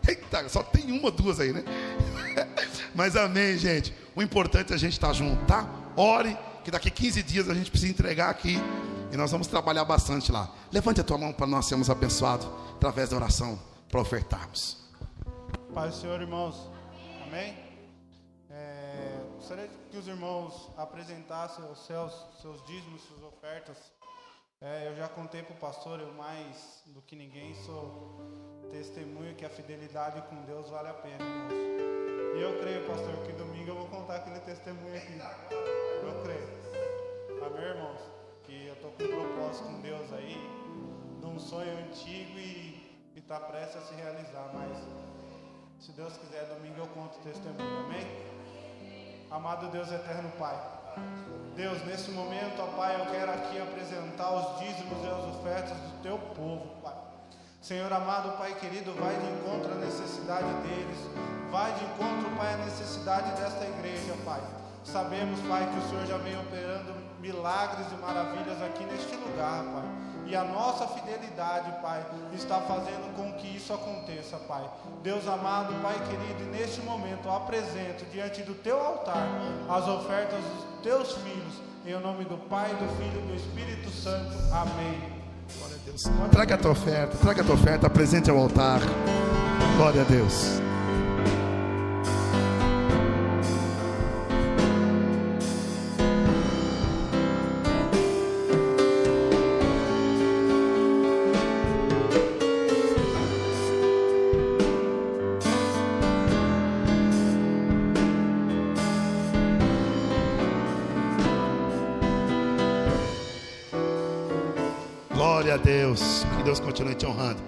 [0.06, 1.64] Eita, só tem uma, duas aí, né?
[2.94, 3.94] Mas amém, gente.
[4.14, 5.66] O importante é a gente estar junto, tá?
[5.96, 8.56] Ore, que daqui 15 dias a gente precisa entregar aqui
[9.10, 10.50] e nós vamos trabalhar bastante lá.
[10.70, 13.58] Levante a tua mão para nós sermos abençoados através da oração
[13.88, 14.78] para ofertarmos.
[15.74, 16.70] Pai do Senhor, irmãos.
[17.26, 17.56] Amém?
[18.50, 23.76] É, gostaria que os irmãos apresentassem os seus, seus dízimos, suas ofertas.
[24.60, 29.44] É, eu já contei para o pastor, eu mais do que ninguém sou testemunho que
[29.44, 31.52] a fidelidade com Deus vale a pena, irmãos.
[32.34, 35.20] E eu creio, pastor, que domingo eu vou contar aquele testemunho aqui.
[36.02, 37.46] Eu creio.
[37.46, 38.00] Amém, irmãos?
[38.44, 40.36] Que eu estou com um propósito com Deus aí,
[41.20, 44.50] de um sonho antigo e está prestes a se realizar.
[44.54, 44.78] Mas,
[45.78, 47.84] se Deus quiser, domingo eu conto o testemunho.
[47.84, 48.06] Amém?
[49.30, 50.56] Amado Deus eterno Pai.
[51.54, 56.02] Deus, nesse momento, ó Pai, eu quero aqui apresentar os dízimos e as ofertas do
[56.02, 56.81] teu povo.
[57.62, 60.98] Senhor amado, Pai querido, vai de encontro à necessidade deles,
[61.48, 64.40] vai de encontro, Pai, à necessidade desta igreja, Pai.
[64.82, 69.84] Sabemos, Pai, que o Senhor já vem operando milagres e maravilhas aqui neste lugar, Pai.
[70.26, 74.68] E a nossa fidelidade, Pai, está fazendo com que isso aconteça, Pai.
[75.04, 79.28] Deus amado, Pai querido, neste momento eu apresento diante do teu altar
[79.68, 81.54] as ofertas dos teus filhos,
[81.86, 84.34] em nome do Pai, do Filho e do Espírito Santo.
[84.52, 85.11] Amém.
[85.84, 86.04] Deus.
[86.30, 88.80] Traga a tua oferta, traga a tua oferta, apresente ao altar.
[89.76, 90.61] Glória a Deus.
[116.82, 117.42] Que Deus continue te honrando.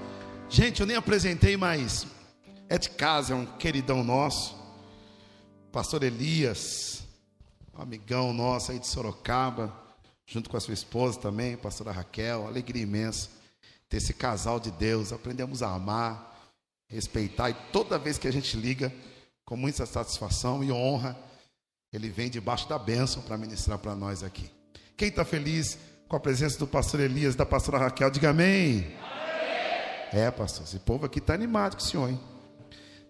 [0.48, 2.06] Gente, eu nem apresentei, mas
[2.68, 4.56] é de casa, é um queridão nosso.
[5.72, 7.02] Pastor Elias,
[7.76, 9.72] um amigão nosso aí de Sorocaba,
[10.24, 12.46] junto com a sua esposa também, pastora Raquel.
[12.46, 13.28] Alegria imensa
[13.88, 15.12] ter esse casal de Deus.
[15.12, 16.52] Aprendemos a amar,
[16.88, 18.92] respeitar e toda vez que a gente liga,
[19.44, 21.18] com muita satisfação e honra,
[21.92, 24.50] ele vem debaixo da bênção para ministrar para nós aqui.
[24.96, 25.76] Quem está feliz
[26.08, 28.96] com a presença do pastor Elias, da pastora Raquel, diga amém.
[30.14, 32.20] É, pastor, esse povo aqui está animado com o senhor, hein?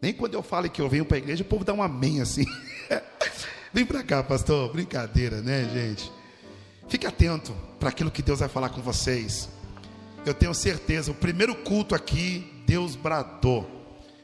[0.00, 2.22] Nem quando eu falo que eu venho para a igreja, o povo dá um amém
[2.22, 2.46] assim.
[3.74, 4.72] Vem para cá, pastor.
[4.72, 6.10] Brincadeira, né, gente?
[6.88, 9.50] Fique atento para aquilo que Deus vai falar com vocês.
[10.24, 13.68] Eu tenho certeza, o primeiro culto aqui, Deus bradou.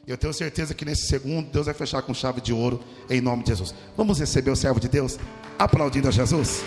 [0.07, 3.43] Eu tenho certeza que nesse segundo, Deus vai fechar com chave de ouro, em nome
[3.43, 3.75] de Jesus.
[3.95, 5.19] Vamos receber o servo de Deus,
[5.59, 6.63] aplaudindo a Jesus.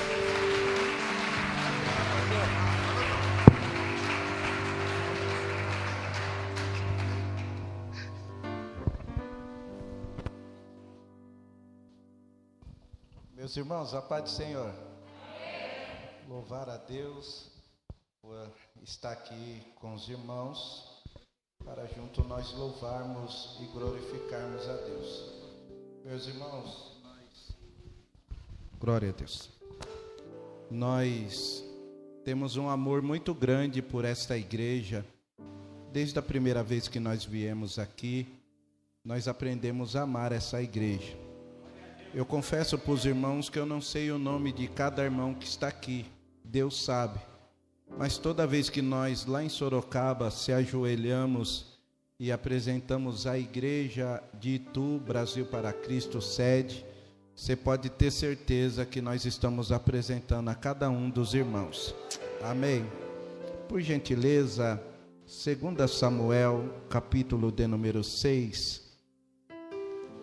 [13.55, 14.75] Meus irmãos, a paz do Senhor.
[16.29, 17.53] Louvar a Deus
[18.21, 18.51] por
[18.83, 21.05] estar aqui com os irmãos,
[21.65, 25.33] para junto nós louvarmos e glorificarmos a Deus.
[26.05, 27.57] Meus irmãos, nós...
[28.81, 29.49] glória a Deus.
[30.69, 31.63] Nós
[32.25, 35.07] temos um amor muito grande por esta igreja,
[35.93, 38.27] desde a primeira vez que nós viemos aqui,
[39.05, 41.24] nós aprendemos a amar essa igreja.
[42.15, 45.45] Eu confesso para os irmãos que eu não sei o nome de cada irmão que
[45.45, 46.07] está aqui,
[46.45, 47.19] Deus sabe.
[47.99, 51.77] Mas toda vez que nós lá em Sorocaba se ajoelhamos
[52.21, 56.87] e apresentamos a igreja de Itu, Brasil para Cristo, sede,
[57.35, 61.93] você pode ter certeza que nós estamos apresentando a cada um dos irmãos.
[62.41, 62.87] Amém.
[63.69, 64.81] Por gentileza,
[65.27, 68.85] 2 Samuel, capítulo de número 6,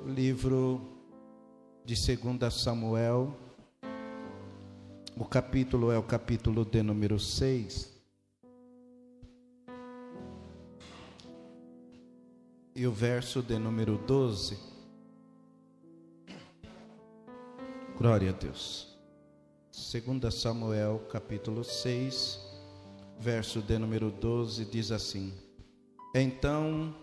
[0.05, 0.90] livro
[1.83, 3.35] de 2 Samuel,
[5.17, 7.91] o capítulo é o capítulo de número 6.
[12.75, 14.57] E o verso de número 12.
[17.97, 18.97] Glória a Deus.
[19.71, 22.39] 2 Samuel, capítulo 6,
[23.19, 25.33] verso de número 12, diz assim:
[26.15, 26.95] Então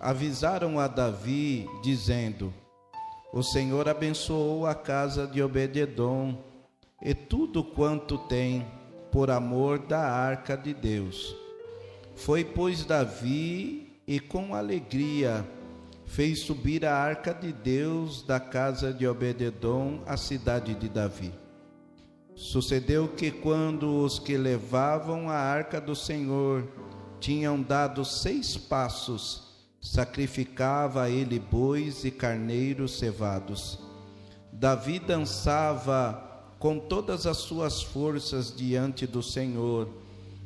[0.00, 2.52] avisaram a Davi, dizendo:
[3.32, 6.36] O Senhor abençoou a casa de Obededom
[7.00, 8.66] e tudo quanto tem,
[9.12, 11.36] por amor da arca de Deus.
[12.16, 15.46] Foi, pois, Davi e com alegria
[16.06, 21.32] fez subir a arca de Deus da casa de Obededom à cidade de Davi.
[22.34, 26.66] Sucedeu que quando os que levavam a arca do Senhor
[27.20, 29.49] tinham dado seis passos,
[29.80, 33.78] sacrificava a ele bois e carneiros cevados.
[34.52, 36.26] Davi dançava
[36.58, 39.88] com todas as suas forças diante do Senhor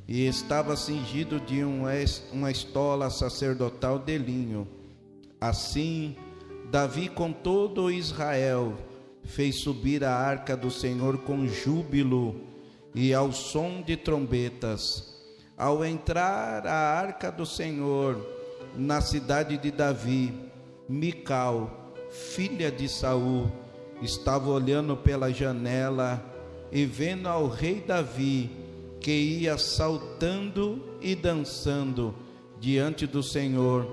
[0.06, 4.68] e estava cingido de uma estola sacerdotal de linho.
[5.40, 6.16] Assim,
[6.70, 8.74] Davi com todo Israel
[9.24, 12.40] fez subir a arca do Senhor com júbilo
[12.94, 15.12] e ao som de trombetas.
[15.56, 18.33] Ao entrar a arca do Senhor
[18.76, 20.34] na cidade de Davi,
[20.88, 23.50] Mical, filha de Saul,
[24.02, 26.22] estava olhando pela janela
[26.70, 28.50] e vendo ao rei Davi
[29.00, 32.14] que ia saltando e dançando
[32.58, 33.86] diante do Senhor,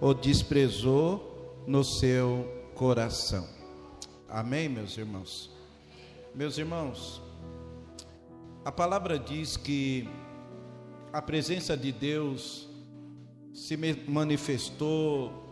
[0.00, 3.46] o desprezou no seu coração.
[4.28, 5.50] Amém, meus irmãos?
[6.34, 7.20] Meus irmãos,
[8.64, 10.08] a palavra diz que
[11.12, 12.69] a presença de Deus
[13.52, 13.76] se
[14.08, 15.48] manifestou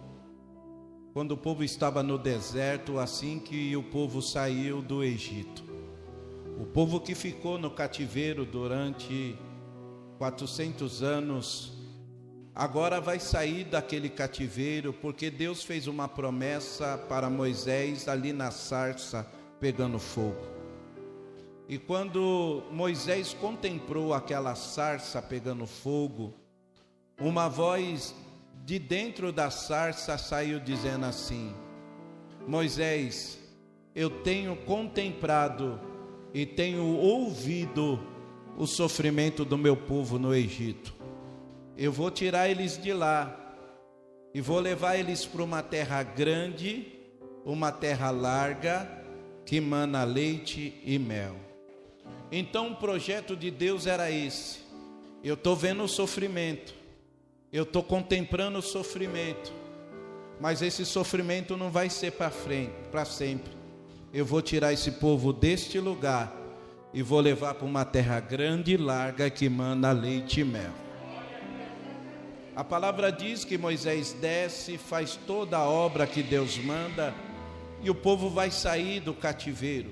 [1.13, 5.65] quando o povo estava no deserto, assim que o povo saiu do Egito.
[6.61, 9.37] O povo que ficou no cativeiro durante
[10.19, 11.73] 400 anos,
[12.55, 19.29] agora vai sair daquele cativeiro, porque Deus fez uma promessa para Moisés ali na sarça
[19.61, 20.47] pegando fogo.
[21.69, 26.35] E quando Moisés contemplou aquela sarça pegando fogo,
[27.19, 28.15] uma voz
[28.65, 31.55] de dentro da sarça saiu dizendo assim:
[32.47, 33.39] Moisés,
[33.95, 35.81] eu tenho contemplado
[36.33, 37.99] e tenho ouvido
[38.57, 40.95] o sofrimento do meu povo no Egito.
[41.77, 43.35] Eu vou tirar eles de lá
[44.35, 46.87] e vou levar eles para uma terra grande,
[47.45, 48.89] uma terra larga,
[49.47, 51.37] que mana leite e mel.
[52.31, 54.59] Então o projeto de Deus era esse.
[55.25, 56.75] Eu estou vendo o sofrimento,
[57.53, 59.53] eu estou contemplando o sofrimento,
[60.39, 63.57] mas esse sofrimento não vai ser para frente, para sempre.
[64.13, 66.35] Eu vou tirar esse povo deste lugar
[66.93, 70.73] e vou levar para uma terra grande e larga que manda leite e mel.
[72.55, 77.15] A palavra diz que Moisés desce, faz toda a obra que Deus manda
[77.83, 79.91] e o povo vai sair do cativeiro.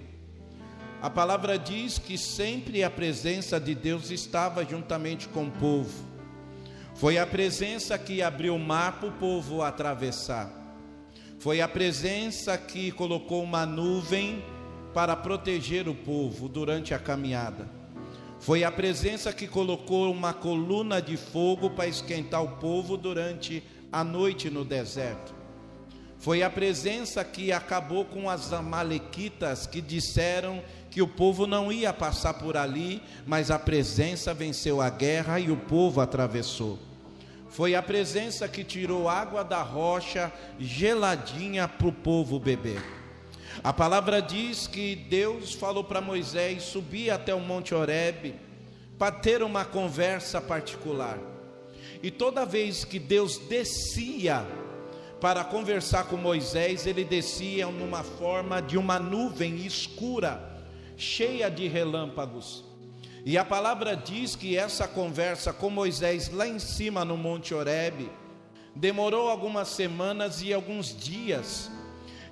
[1.00, 6.05] A palavra diz que sempre a presença de Deus estava juntamente com o povo.
[6.98, 10.50] Foi a presença que abriu o mar para o povo atravessar.
[11.38, 14.42] Foi a presença que colocou uma nuvem
[14.94, 17.68] para proteger o povo durante a caminhada.
[18.40, 24.02] Foi a presença que colocou uma coluna de fogo para esquentar o povo durante a
[24.02, 25.35] noite no deserto.
[26.18, 31.92] Foi a presença que acabou com as amalequitas que disseram que o povo não ia
[31.92, 36.78] passar por ali, mas a presença venceu a guerra e o povo atravessou.
[37.50, 42.82] Foi a presença que tirou água da rocha geladinha para o povo beber.
[43.62, 48.34] A palavra diz que Deus falou para Moisés subir até o Monte Horebe
[48.98, 51.18] para ter uma conversa particular.
[52.02, 54.46] E toda vez que Deus descia
[55.20, 60.62] para conversar com Moisés, ele descia numa forma de uma nuvem escura,
[60.96, 62.64] cheia de relâmpagos.
[63.24, 68.08] E a palavra diz que essa conversa com Moisés lá em cima no Monte Horebe
[68.74, 71.70] demorou algumas semanas e alguns dias.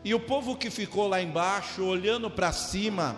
[0.05, 3.17] E o povo que ficou lá embaixo, olhando para cima,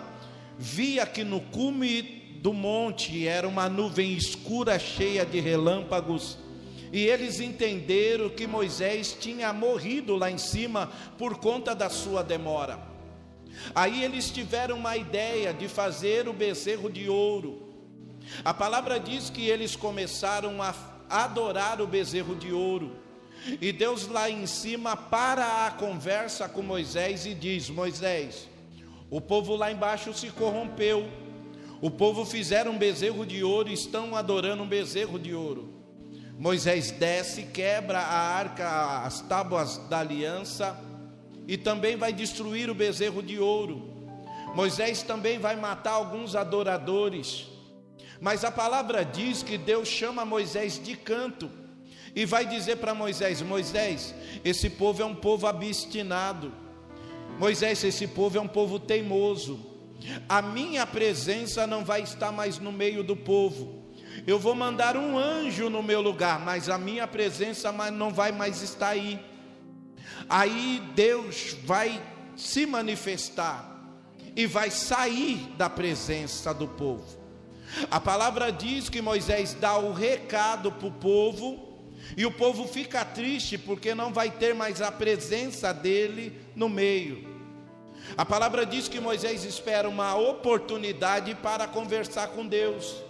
[0.57, 2.01] via que no cume
[2.41, 6.37] do monte era uma nuvem escura cheia de relâmpagos.
[6.91, 12.79] E eles entenderam que Moisés tinha morrido lá em cima por conta da sua demora.
[13.73, 17.67] Aí eles tiveram uma ideia de fazer o bezerro de ouro.
[18.43, 20.73] A palavra diz que eles começaram a
[21.09, 22.97] adorar o bezerro de ouro.
[23.61, 28.47] E Deus lá em cima para a conversa com Moisés e diz: Moisés,
[29.09, 31.07] o povo lá embaixo se corrompeu.
[31.79, 35.76] O povo fizeram um bezerro de ouro e estão adorando um bezerro de ouro.
[36.37, 40.79] Moisés desce, quebra a arca, as tábuas da aliança
[41.47, 43.89] e também vai destruir o bezerro de ouro.
[44.53, 47.47] Moisés também vai matar alguns adoradores.
[48.21, 51.49] Mas a palavra diz que Deus chama Moisés de canto
[52.15, 54.13] e vai dizer para Moisés: Moisés,
[54.45, 56.53] esse povo é um povo obstinado.
[57.39, 59.59] Moisés, esse povo é um povo teimoso.
[60.29, 63.86] A minha presença não vai estar mais no meio do povo.
[64.27, 68.61] Eu vou mandar um anjo no meu lugar, mas a minha presença não vai mais
[68.61, 69.17] estar aí.
[70.29, 72.03] Aí Deus vai
[72.35, 73.73] se manifestar
[74.35, 77.05] e vai sair da presença do povo.
[77.89, 81.65] A palavra diz que Moisés dá o recado para o povo,
[82.17, 87.25] e o povo fica triste porque não vai ter mais a presença dele no meio.
[88.17, 93.06] A palavra diz que Moisés espera uma oportunidade para conversar com Deus.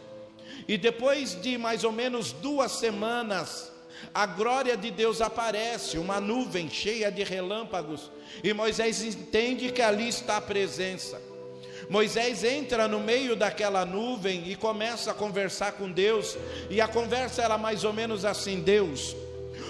[0.67, 3.71] E depois de mais ou menos duas semanas,
[4.13, 8.11] a glória de Deus aparece, uma nuvem cheia de relâmpagos,
[8.43, 11.21] e Moisés entende que ali está a presença.
[11.89, 16.37] Moisés entra no meio daquela nuvem e começa a conversar com Deus,
[16.69, 19.15] e a conversa era mais ou menos assim: Deus,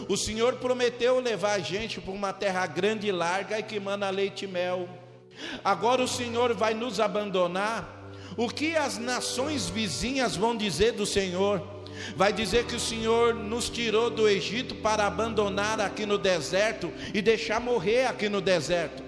[0.09, 4.09] o Senhor prometeu levar a gente para uma terra grande e larga e que manda
[4.09, 4.87] leite e mel.
[5.63, 7.96] Agora o Senhor vai nos abandonar.
[8.37, 11.59] O que as nações vizinhas vão dizer do Senhor?
[12.15, 17.19] Vai dizer que o Senhor nos tirou do Egito para abandonar aqui no deserto e
[17.19, 19.01] deixar morrer aqui no deserto.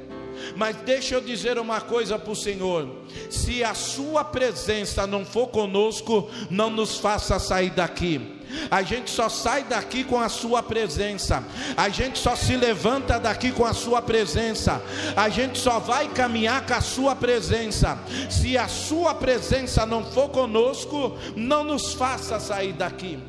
[0.56, 2.90] Mas deixa eu dizer uma coisa para o Senhor:
[3.30, 8.39] se a Sua presença não for conosco, não nos faça sair daqui.
[8.70, 11.44] A gente só sai daqui com a Sua presença,
[11.76, 14.82] a gente só se levanta daqui com a Sua presença,
[15.16, 17.98] a gente só vai caminhar com a Sua presença.
[18.30, 23.29] Se a Sua presença não for conosco, não nos faça sair daqui.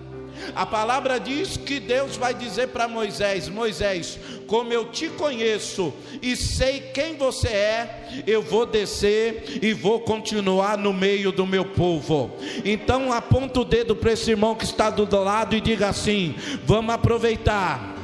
[0.55, 6.37] A palavra diz que Deus vai dizer para Moisés: Moisés, como eu te conheço e
[6.37, 12.31] sei quem você é, eu vou descer e vou continuar no meio do meu povo.
[12.65, 16.35] Então aponta o dedo para esse irmão que está do lado e diga assim:
[16.65, 17.97] vamos aproveitar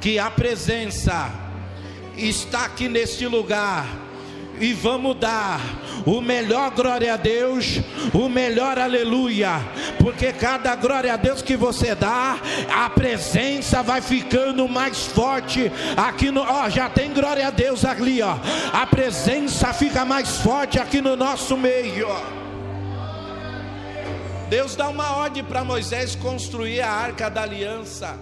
[0.00, 1.32] que a presença
[2.16, 3.86] está aqui neste lugar
[4.60, 5.60] e vamos dar
[6.06, 7.80] o melhor glória a Deus,
[8.12, 9.60] o melhor aleluia,
[9.98, 12.38] porque cada glória a Deus que você dá,
[12.74, 18.22] a presença vai ficando mais forte aqui no, ó, já tem glória a Deus ali,
[18.22, 18.36] ó.
[18.72, 22.08] A presença fica mais forte aqui no nosso meio.
[24.48, 28.18] Deus dá uma ordem para Moisés construir a arca da aliança.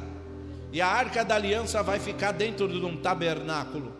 [0.72, 3.95] E a arca da aliança vai ficar dentro de um tabernáculo.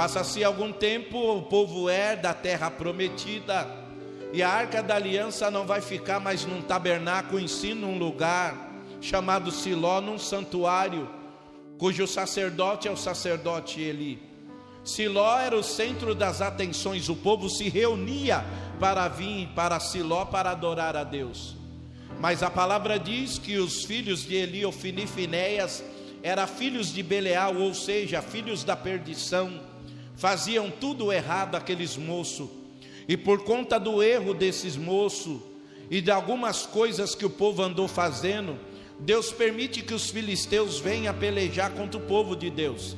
[0.00, 3.68] Passa-se algum tempo, o povo é da terra prometida,
[4.32, 8.72] e a arca da aliança não vai ficar mais num tabernáculo em si, num lugar
[8.98, 11.06] chamado Siló, num santuário,
[11.76, 14.22] cujo sacerdote é o sacerdote Eli.
[14.82, 18.42] Siló era o centro das atenções, o povo se reunia
[18.80, 21.54] para vir para Siló para adorar a Deus.
[22.18, 25.84] Mas a palavra diz que os filhos de Eli, Ofini e Finéias,
[26.22, 29.68] eram filhos de Beleal, ou seja, filhos da perdição
[30.20, 32.46] faziam tudo errado aqueles moços,
[33.08, 35.40] e por conta do erro desses moços
[35.90, 38.58] e de algumas coisas que o povo andou fazendo,
[38.98, 42.94] Deus permite que os filisteus venham pelejar contra o povo de Deus.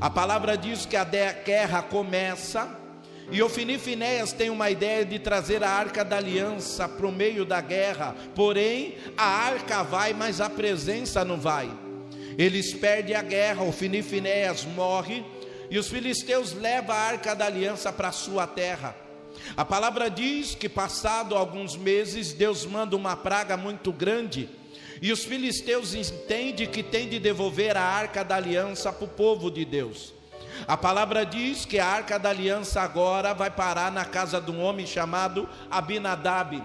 [0.00, 2.68] A palavra diz que a guerra começa,
[3.30, 7.12] e Ofini e Finéias tem uma ideia de trazer a arca da aliança para o
[7.12, 11.70] meio da guerra, porém a arca vai, mas a presença não vai.
[12.36, 15.24] Eles perdem a guerra, Ofini e Finéias morre,
[15.70, 18.94] e os filisteus levam a arca da aliança para a sua terra.
[19.56, 24.48] A palavra diz que, passado alguns meses, Deus manda uma praga muito grande,
[25.00, 29.50] e os filisteus entendem que tem de devolver a arca da aliança para o povo
[29.50, 30.14] de Deus.
[30.66, 34.62] A palavra diz que a arca da aliança agora vai parar na casa de um
[34.62, 36.62] homem chamado Abinadab.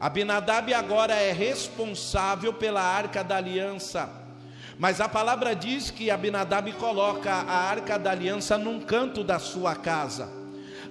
[0.00, 4.25] Abinadab agora é responsável pela arca da aliança.
[4.78, 9.74] Mas a palavra diz que Abinadab coloca a arca da aliança num canto da sua
[9.74, 10.28] casa.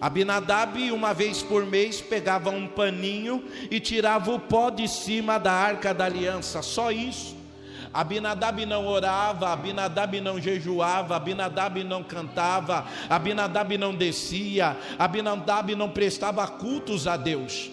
[0.02, 5.52] Abinadab, uma vez por mês, pegava um paninho e tirava o pó de cima da
[5.52, 7.36] arca da aliança, só isso.
[7.94, 16.46] Abinadab não orava, Abinadab não jejuava, Abinadab não cantava, Abinadab não descia, Abinadab não prestava
[16.46, 17.72] cultos a Deus.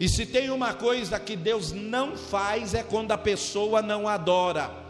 [0.00, 4.81] E se tem uma coisa que Deus não faz é quando a pessoa não adora.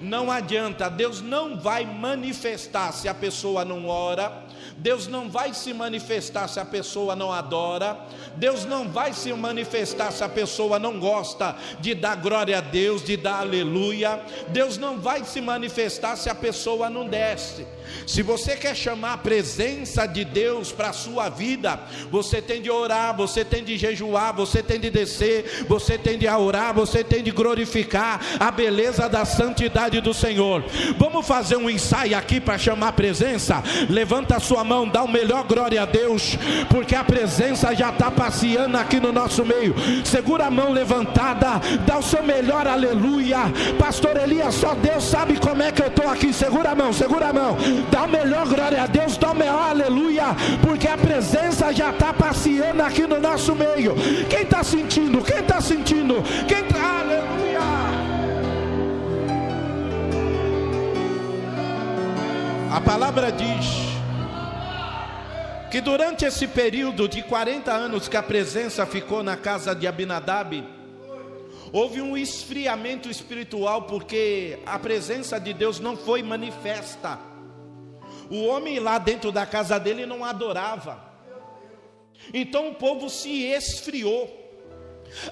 [0.00, 4.44] Não adianta, Deus não vai manifestar se a pessoa não ora,
[4.76, 7.98] Deus não vai se manifestar se a pessoa não adora,
[8.36, 13.02] Deus não vai se manifestar se a pessoa não gosta de dar glória a Deus,
[13.02, 17.66] de dar aleluia, Deus não vai se manifestar se a pessoa não desce.
[18.06, 21.80] Se você quer chamar a presença de Deus para a sua vida,
[22.10, 26.28] você tem de orar, você tem de jejuar, você tem de descer, você tem de
[26.28, 30.64] orar, você tem de glorificar a beleza da santidade do Senhor.
[30.98, 33.62] Vamos fazer um ensaio aqui para chamar a presença?
[33.88, 36.36] Levanta a sua mão, dá o melhor glória a Deus,
[36.70, 39.74] porque a presença já está passeando aqui no nosso meio.
[40.04, 43.38] Segura a mão levantada, dá o seu melhor aleluia.
[43.78, 46.32] Pastor Elias, só Deus sabe como é que eu estou aqui.
[46.32, 47.56] Segura a mão, segura a mão.
[47.90, 50.26] Dá o melhor glória a Deus, dá o melhor aleluia,
[50.62, 53.94] porque a presença já está passeando aqui no nosso meio.
[54.28, 55.22] Quem está sentindo?
[55.22, 56.22] Quem está sentindo?
[56.46, 57.00] Quem está?
[57.00, 57.60] Aleluia!
[62.70, 63.88] A palavra diz
[65.70, 70.64] que durante esse período de 40 anos que a presença ficou na casa de Abinadab,
[71.72, 77.18] houve um esfriamento espiritual, porque a presença de Deus não foi manifesta.
[78.30, 81.02] O homem lá dentro da casa dele não adorava.
[82.32, 84.36] Então o povo se esfriou.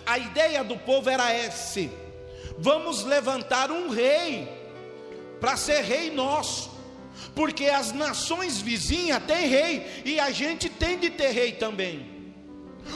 [0.07, 1.89] A ideia do povo era essa:
[2.59, 4.49] vamos levantar um rei
[5.41, 6.71] para ser rei nosso,
[7.35, 12.15] porque as nações vizinhas têm rei e a gente tem de ter rei também.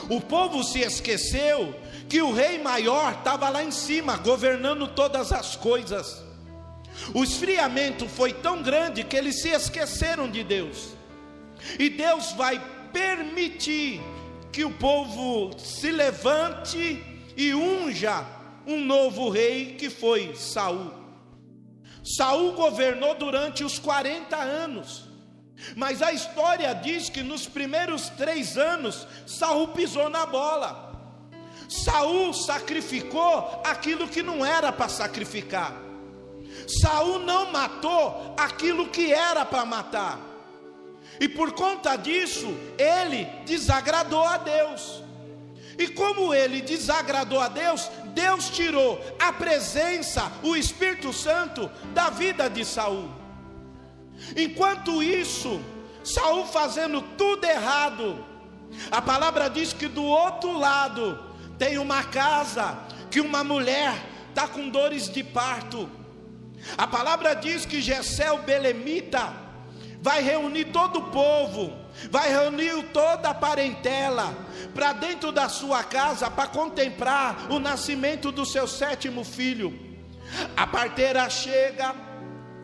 [0.09, 1.75] O povo se esqueceu
[2.07, 6.23] que o rei maior estava lá em cima, governando todas as coisas.
[7.13, 10.89] O esfriamento foi tão grande que eles se esqueceram de Deus.
[11.77, 14.01] E Deus vai permitir
[14.51, 17.03] que o povo se levante
[17.35, 18.25] e unja
[18.65, 20.91] um novo rei que foi Saul.
[22.03, 25.09] Saul governou durante os 40 anos.
[25.75, 30.91] Mas a história diz que nos primeiros três anos Saul pisou na bola.
[31.69, 35.90] Saul sacrificou aquilo que não era para sacrificar.
[36.79, 40.19] Saul não matou aquilo que era para matar.
[41.19, 42.47] E por conta disso,
[42.77, 45.03] ele desagradou a Deus.
[45.77, 52.49] E como ele desagradou a Deus, Deus tirou a presença, o Espírito Santo da vida
[52.49, 53.09] de Saul.
[54.35, 55.61] Enquanto isso,
[56.03, 58.23] Saul fazendo tudo errado,
[58.91, 61.19] a palavra diz que do outro lado
[61.57, 62.77] tem uma casa
[63.09, 63.93] que uma mulher
[64.29, 65.89] está com dores de parto.
[66.77, 69.33] A palavra diz que Gessé, o Belemita,
[70.01, 71.73] vai reunir todo o povo,
[72.09, 74.35] vai reunir toda a parentela
[74.73, 79.91] para dentro da sua casa para contemplar o nascimento do seu sétimo filho.
[80.55, 81.93] A parteira chega,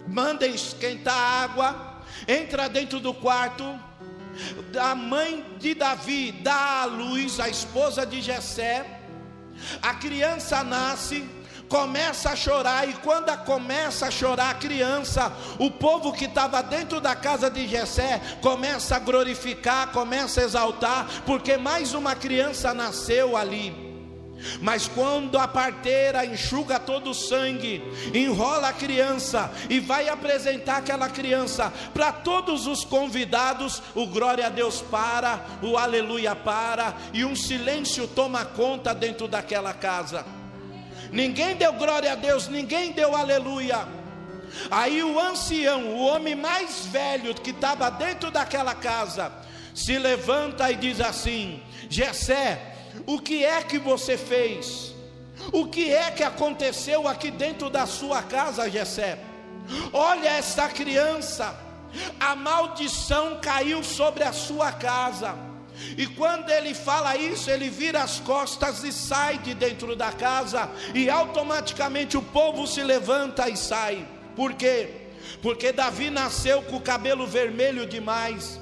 [0.07, 3.63] manda esquentar água, entra dentro do quarto.
[4.79, 9.01] A mãe de Davi dá à luz a esposa de Jessé.
[9.81, 11.27] A criança nasce,
[11.67, 16.99] começa a chorar, e quando começa a chorar a criança, o povo que estava dentro
[16.99, 23.35] da casa de Jessé começa a glorificar, começa a exaltar, porque mais uma criança nasceu
[23.35, 23.85] ali.
[24.61, 27.81] Mas quando a parteira enxuga todo o sangue,
[28.13, 34.49] enrola a criança e vai apresentar aquela criança para todos os convidados, o glória a
[34.49, 40.23] Deus para, o aleluia para, e um silêncio toma conta dentro daquela casa
[41.11, 43.87] ninguém deu glória a Deus, ninguém deu aleluia.
[44.71, 49.31] Aí o ancião, o homem mais velho que estava dentro daquela casa,
[49.73, 54.95] se levanta e diz assim: Jessé, o que é que você fez?
[55.51, 59.19] O que é que aconteceu aqui dentro da sua casa, Jessé?
[59.93, 61.55] Olha essa criança,
[62.19, 65.46] a maldição caiu sobre a sua casa.
[65.97, 70.69] E quando ele fala isso, ele vira as costas e sai de dentro da casa,
[70.93, 74.07] e automaticamente o povo se levanta e sai.
[74.35, 74.89] Por quê?
[75.41, 78.59] Porque Davi nasceu com o cabelo vermelho demais.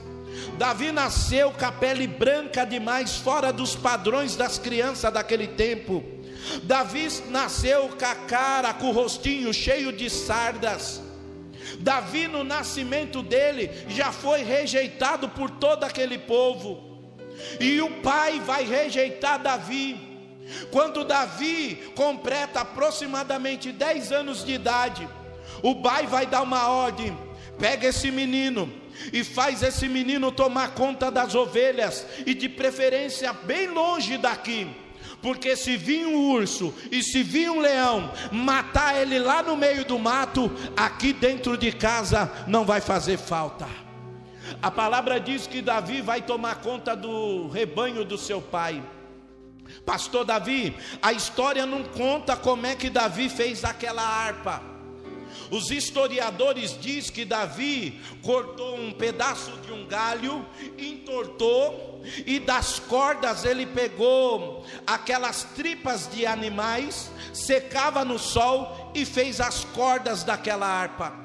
[0.57, 6.03] Davi nasceu com a pele branca demais, fora dos padrões das crianças daquele tempo.
[6.63, 11.01] Davi nasceu com a cara, com o rostinho cheio de sardas.
[11.79, 16.94] Davi, no nascimento dele, já foi rejeitado por todo aquele povo.
[17.59, 19.97] E o pai vai rejeitar Davi.
[20.71, 25.07] Quando Davi completa aproximadamente 10 anos de idade,
[25.63, 27.17] o pai vai dar uma ordem:
[27.57, 28.71] pega esse menino
[29.11, 34.67] e faz esse menino tomar conta das ovelhas, e de preferência bem longe daqui.
[35.21, 39.83] Porque se vir um urso e se vir um leão matar ele lá no meio
[39.83, 43.84] do mato, aqui dentro de casa não vai fazer falta.
[44.61, 48.83] A palavra diz que Davi vai tomar conta do rebanho do seu pai.
[49.85, 54.61] Pastor Davi, a história não conta como é que Davi fez aquela harpa.
[55.51, 60.45] Os historiadores dizem que Davi cortou um pedaço de um galho,
[60.77, 69.39] entortou, e das cordas ele pegou aquelas tripas de animais, secava no sol e fez
[69.41, 71.24] as cordas daquela harpa.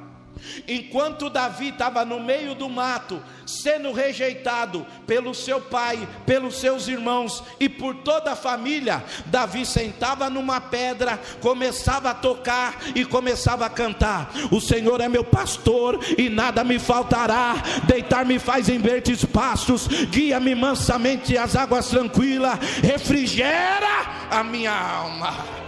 [0.67, 7.43] Enquanto Davi estava no meio do mato, sendo rejeitado pelo seu pai, pelos seus irmãos
[7.59, 13.71] e por toda a família, Davi sentava numa pedra, começava a tocar e começava a
[13.71, 17.55] cantar: O Senhor é meu pastor e nada me faltará.
[17.85, 25.60] Deitar-me faz em verdes pastos, guia-me mansamente às águas tranquilas, refrigera a minha alma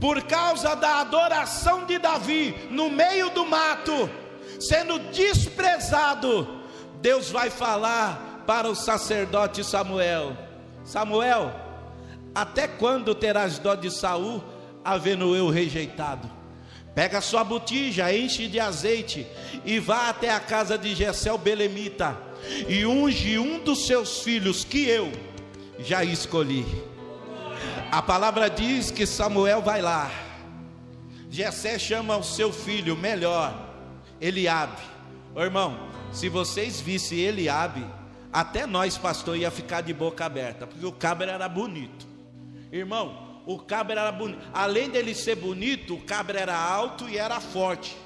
[0.00, 4.10] por causa da adoração de Davi no meio do mato,
[4.60, 6.46] sendo desprezado,
[7.00, 10.36] Deus vai falar para o sacerdote Samuel:
[10.84, 11.52] Samuel,
[12.34, 14.42] até quando terás dó de Saul,
[14.84, 16.30] havendo eu rejeitado?
[16.94, 19.26] Pega sua botija, enche de azeite
[19.66, 22.16] e vá até a casa de Jessel Belemita
[22.66, 25.12] e unge um dos seus filhos que eu
[25.78, 26.64] já escolhi.
[27.90, 30.10] A palavra diz que Samuel vai lá.
[31.30, 33.54] Jessé chama o seu filho melhor,
[34.20, 34.82] Eliabe.
[35.34, 37.84] Ô, irmão, se vocês vissem Eliabe,
[38.32, 42.06] até nós, pastor, ia ficar de boca aberta, porque o cabra era bonito.
[42.72, 44.40] Irmão, o cabra era bonito.
[44.52, 47.96] Além dele ser bonito, o cabra era alto e era forte.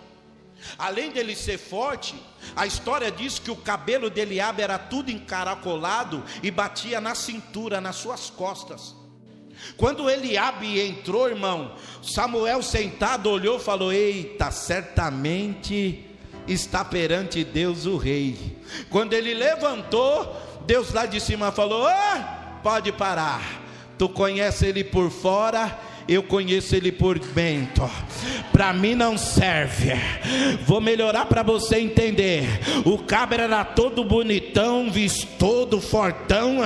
[0.78, 2.14] Além dele ser forte,
[2.54, 7.80] a história diz que o cabelo de Eliabe era tudo encaracolado e batia na cintura,
[7.80, 8.94] nas suas costas.
[9.76, 16.06] Quando Eliabe entrou, irmão, Samuel sentado olhou e falou: Eita, certamente
[16.46, 18.58] está perante Deus o rei.
[18.88, 20.36] Quando ele levantou,
[20.66, 23.60] Deus lá de cima falou: ah, pode parar.
[23.98, 25.78] Tu conhece ele por fora
[26.08, 27.88] eu conheço ele por dentro.
[28.52, 29.92] Para mim não serve.
[30.66, 32.44] Vou melhorar para você entender.
[32.84, 36.58] O cabra era todo bonitão, vistoso, fortão,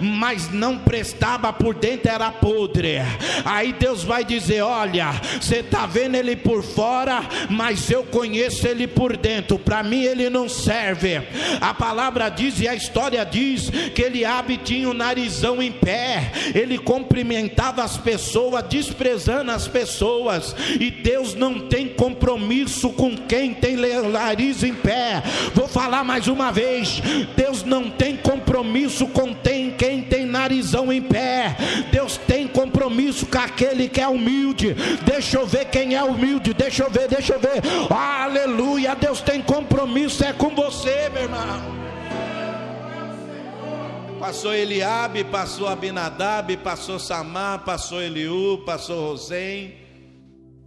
[0.00, 2.98] mas não prestava por dentro, era podre.
[3.44, 8.86] Aí Deus vai dizer: Olha, você está vendo ele por fora, mas eu conheço ele
[8.86, 9.58] por dentro.
[9.58, 11.22] Para mim ele não serve.
[11.60, 16.78] A palavra diz e a história diz que Eliabe tinha o narizão em pé, ele
[16.78, 24.62] cumprimentava as pessoas desprezando as pessoas, e Deus não tem compromisso com quem tem nariz
[24.62, 25.22] em pé.
[25.54, 27.00] Vou falar mais uma vez:
[27.36, 31.56] Deus não tem compromisso com quem tem narizão em pé.
[31.90, 34.74] Deus tem compromisso com aquele que é humilde.
[35.04, 36.54] Deixa eu ver quem é humilde.
[36.54, 37.62] Deixa eu ver, deixa eu ver.
[37.90, 38.94] Aleluia.
[38.94, 41.87] Deus tem compromisso é com você, meu irmão.
[44.18, 49.76] Passou Eliabe, passou Abinadab, passou Samar, passou Eliú, passou Rosém,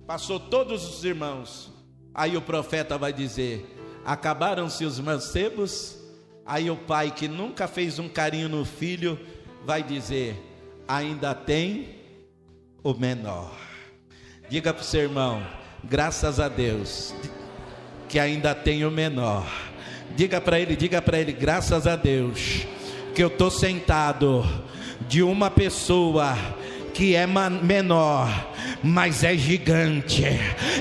[0.08, 1.70] passou todos os irmãos.
[2.14, 3.66] Aí o profeta vai dizer:
[4.06, 5.98] acabaram-se os mancebos.
[6.46, 9.20] Aí o pai que nunca fez um carinho no filho
[9.66, 10.42] vai dizer:
[10.88, 12.00] ainda tem
[12.82, 13.52] o menor.
[14.50, 15.46] Diga para o seu irmão:
[15.84, 17.14] graças a Deus
[18.08, 19.46] que ainda tem o menor.
[20.16, 22.66] Diga para ele, diga para ele, graças a Deus
[23.14, 24.46] que eu estou sentado
[25.08, 26.38] de uma pessoa
[26.94, 28.28] que é menor,
[28.84, 30.24] mas é gigante.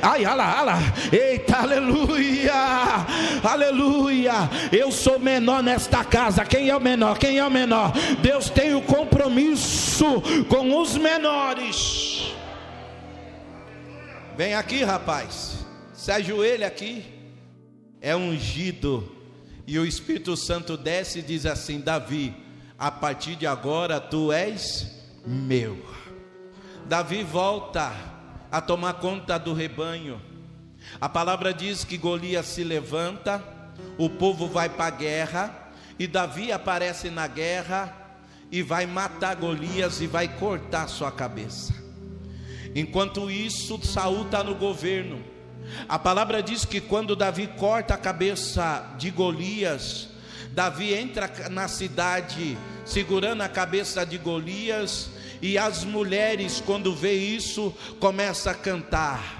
[0.02, 0.78] Ai, olha lá.
[1.12, 2.52] Eita, aleluia,
[3.42, 4.32] aleluia.
[4.72, 6.44] Eu sou menor nesta casa.
[6.44, 7.18] Quem é o menor?
[7.18, 7.92] Quem é o menor?
[8.20, 12.34] Deus tem o compromisso com os menores.
[14.36, 15.66] Vem aqui, rapaz.
[15.92, 17.04] Se ajoelha aqui.
[18.02, 19.19] É ungido
[19.70, 22.34] e o Espírito Santo desce e diz assim: Davi,
[22.76, 25.78] a partir de agora tu és meu.
[26.88, 27.92] Davi volta
[28.50, 30.20] a tomar conta do rebanho.
[31.00, 33.40] A palavra diz que Golias se levanta
[33.96, 37.94] o povo vai para a guerra e Davi aparece na guerra
[38.50, 41.72] e vai matar Golias e vai cortar sua cabeça.
[42.74, 45.22] Enquanto isso, Saul está no governo.
[45.88, 50.08] A palavra diz que quando Davi corta a cabeça de Golias,
[50.52, 55.10] Davi entra na cidade segurando a cabeça de Golias,
[55.42, 59.39] e as mulheres, quando vê isso, começam a cantar.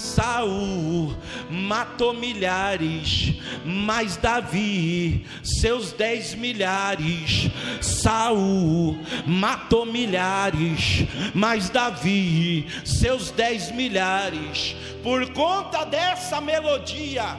[0.00, 1.14] Saul
[1.50, 3.34] matou milhares,
[3.64, 7.50] mas Davi seus dez milhares.
[7.82, 14.74] Saul matou milhares, mas Davi seus dez milhares.
[15.02, 17.36] Por conta dessa melodia,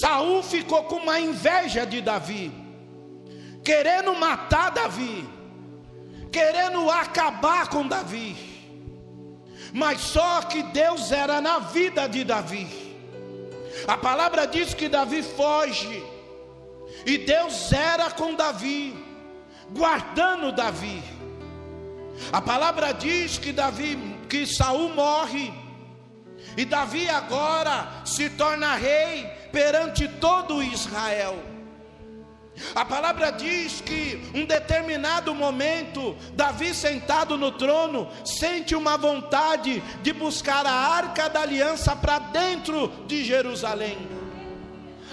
[0.00, 2.52] Saul ficou com uma inveja de Davi,
[3.64, 5.26] querendo matar Davi,
[6.30, 8.45] querendo acabar com Davi
[9.76, 12.66] mas só que Deus era na vida de Davi.
[13.86, 16.02] A palavra diz que Davi foge,
[17.04, 18.96] e Deus era com Davi,
[19.72, 21.02] guardando Davi.
[22.32, 23.98] A palavra diz que Davi,
[24.30, 25.52] que Saul morre,
[26.56, 31.36] e Davi agora se torna rei perante todo Israel.
[32.74, 40.12] A palavra diz que um determinado momento, Davi sentado no trono, sente uma vontade de
[40.12, 43.98] buscar a arca da aliança para dentro de Jerusalém.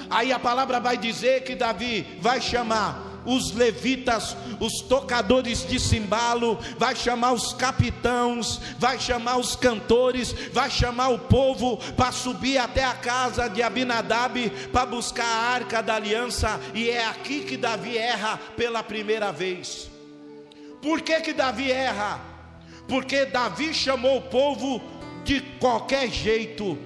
[0.09, 6.57] Aí a palavra vai dizer que Davi vai chamar os levitas, os tocadores de cimbalo,
[6.77, 12.83] vai chamar os capitãos, vai chamar os cantores, vai chamar o povo para subir até
[12.83, 17.97] a casa de Abinadab para buscar a arca da aliança, e é aqui que Davi
[17.97, 19.89] erra pela primeira vez.
[20.81, 22.19] Por que que Davi erra?
[22.87, 24.81] Porque Davi chamou o povo
[25.23, 26.77] de qualquer jeito.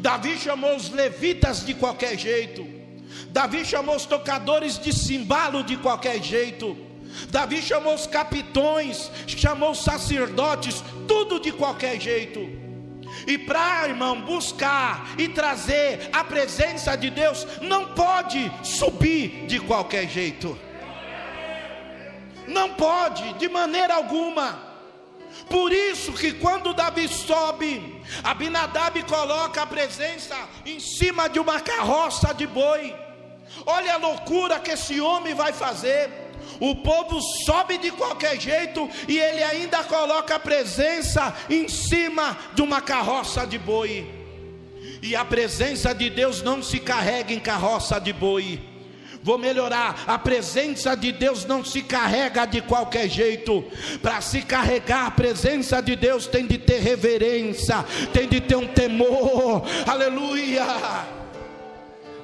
[0.00, 2.73] Davi chamou os levitas de qualquer jeito.
[3.30, 6.76] Davi chamou os tocadores de cimbalo de qualquer jeito.
[7.28, 12.40] Davi chamou os capitões, chamou os sacerdotes, tudo de qualquer jeito.
[13.26, 20.08] E para, irmão, buscar e trazer a presença de Deus, não pode subir de qualquer
[20.08, 20.58] jeito.
[22.46, 24.74] Não pode, de maneira alguma.
[25.48, 32.32] Por isso que quando Davi sobe, Abinadab coloca a presença em cima de uma carroça
[32.34, 33.03] de boi.
[33.66, 36.10] Olha a loucura que esse homem vai fazer.
[36.60, 42.62] O povo sobe de qualquer jeito e ele ainda coloca a presença em cima de
[42.62, 44.06] uma carroça de boi.
[45.02, 48.60] E a presença de Deus não se carrega em carroça de boi.
[49.22, 50.04] Vou melhorar.
[50.06, 53.64] A presença de Deus não se carrega de qualquer jeito.
[54.02, 58.66] Para se carregar a presença de Deus tem de ter reverência, tem de ter um
[58.66, 59.62] temor.
[59.86, 61.23] Aleluia.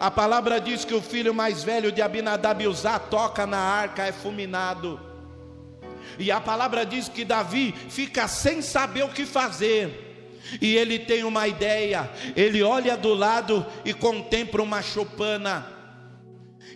[0.00, 4.12] A palavra diz que o filho mais velho de Abinadab Uzá toca na arca, é
[4.12, 4.98] fulminado.
[6.18, 10.38] E a palavra diz que Davi fica sem saber o que fazer.
[10.58, 15.66] E ele tem uma ideia, ele olha do lado e contempla uma chopana.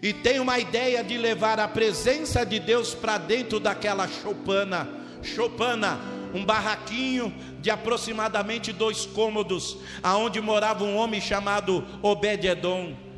[0.03, 4.87] E tem uma ideia de levar a presença de Deus para dentro daquela chopana.
[5.23, 5.99] Chopana,
[6.35, 13.14] um barraquinho de aproximadamente dois cômodos, aonde morava um homem chamado Obed-edom.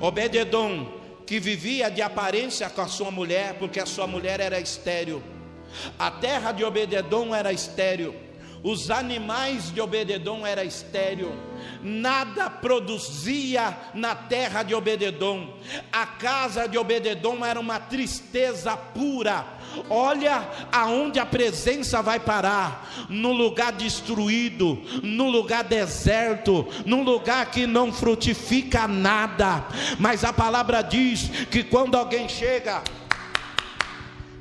[0.00, 0.86] Obededon,
[1.26, 5.22] que vivia de aparência com a sua mulher, porque a sua mulher era estéril.
[5.98, 8.14] A terra de Obededon era estéril.
[8.62, 11.32] Os animais de Obededon era estéril.
[11.82, 15.54] Nada produzia na terra de Obededon.
[15.92, 19.55] A casa de Obededon era uma tristeza pura
[19.88, 27.66] Olha aonde a presença vai parar: no lugar destruído, no lugar deserto, num lugar que
[27.66, 29.64] não frutifica nada.
[29.98, 32.82] Mas a palavra diz que quando alguém chega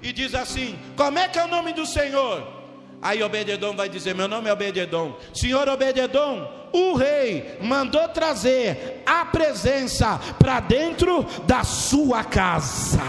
[0.02, 2.56] e diz assim: Como é que é o nome do Senhor?
[3.02, 5.18] Aí Obededon vai dizer: Meu nome é Obededon.
[5.34, 13.02] Senhor Obededon, o rei mandou trazer a presença para dentro da sua casa.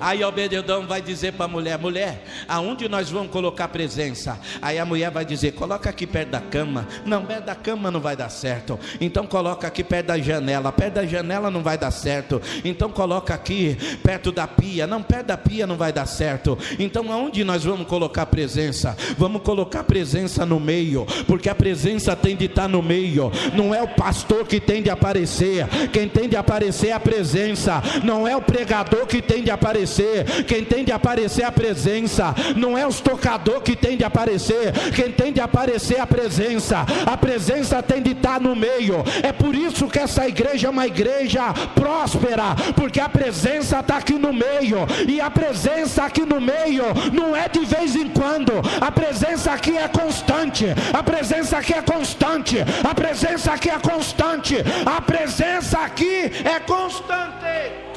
[0.00, 4.40] Aí Obededão vai dizer para a mulher: mulher, aonde nós vamos colocar presença?
[4.62, 6.88] Aí a mulher vai dizer: coloca aqui perto da cama.
[7.04, 8.80] Não, perto da cama não vai dar certo.
[8.98, 10.72] Então coloca aqui perto da janela.
[10.72, 12.40] Perto da janela não vai dar certo.
[12.64, 14.86] Então coloca aqui perto da pia.
[14.86, 16.58] Não, perto da pia não vai dar certo.
[16.78, 18.96] Então aonde nós vamos colocar presença?
[19.18, 23.30] Vamos colocar presença no meio, porque a presença tem de estar no meio.
[23.54, 25.66] Não é o pastor que tem de aparecer.
[25.92, 27.82] Quem tem de aparecer é a presença.
[28.02, 30.44] Não é o pregador que tem de aparecer aparecer.
[30.44, 32.34] Quem tem de aparecer é a presença.
[32.56, 34.72] Não é os tocadores que tem de aparecer.
[34.94, 36.86] Quem tem de aparecer é a presença.
[37.06, 39.02] A presença tem de estar no meio.
[39.22, 44.14] É por isso que essa igreja é uma igreja próspera, porque a presença está aqui
[44.14, 44.86] no meio.
[45.08, 48.52] E a presença aqui no meio não é de vez em quando.
[48.80, 50.66] A presença aqui é constante.
[50.92, 52.58] A presença aqui é constante.
[52.88, 54.56] A presença aqui é constante.
[54.86, 57.89] A presença aqui é constante.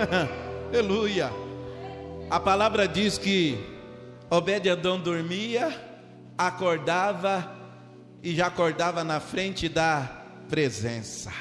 [0.72, 1.30] Aleluia.
[2.30, 3.58] A palavra diz que
[4.30, 5.76] Obed-edom dormia,
[6.38, 7.52] acordava
[8.22, 10.08] e já acordava na frente da
[10.48, 11.32] presença.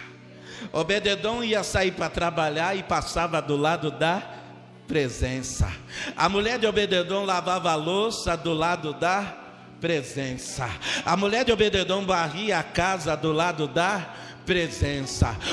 [0.74, 4.22] Obed-edom ia sair para trabalhar e passava do lado da
[4.88, 5.72] presença.
[6.18, 9.38] A mulher de Obededon lavava a louça do lado da
[9.80, 10.68] presença.
[11.06, 14.29] A mulher de Obededon varria a casa do lado da presença.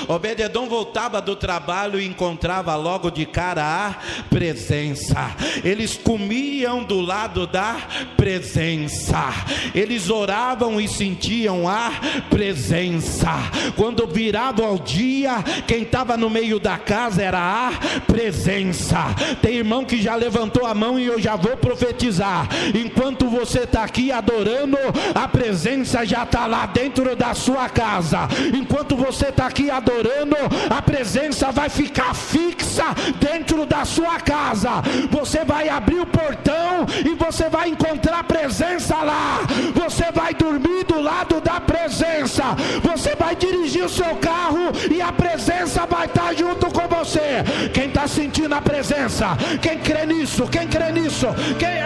[0.08, 5.34] Obededon voltava do trabalho e encontrava logo de cara a presença.
[5.62, 7.76] Eles comiam do lado da
[8.16, 9.34] presença.
[9.74, 11.90] Eles oravam e sentiam a
[12.30, 13.32] presença.
[13.76, 19.04] Quando virava ao dia, quem estava no meio da casa era a presença.
[19.42, 22.48] Tem irmão que já levantou a mão e eu já vou profetizar.
[22.74, 24.78] Enquanto você está aqui adorando,
[25.14, 28.28] a presença já está lá dentro da sua casa.
[28.54, 30.36] Enquanto enquanto você está aqui adorando,
[30.68, 32.84] a presença vai ficar fixa
[33.18, 34.82] dentro da sua casa.
[35.10, 39.40] Você vai abrir o portão e você vai encontrar a presença lá.
[39.74, 42.44] Você vai dormir do lado da presença.
[42.82, 47.42] Você vai dirigir o seu carro e a presença vai estar junto com você.
[47.72, 49.38] Quem está sentindo a presença?
[49.62, 50.46] Quem crê nisso?
[50.48, 51.28] Quem crê nisso?
[51.58, 51.80] Quem.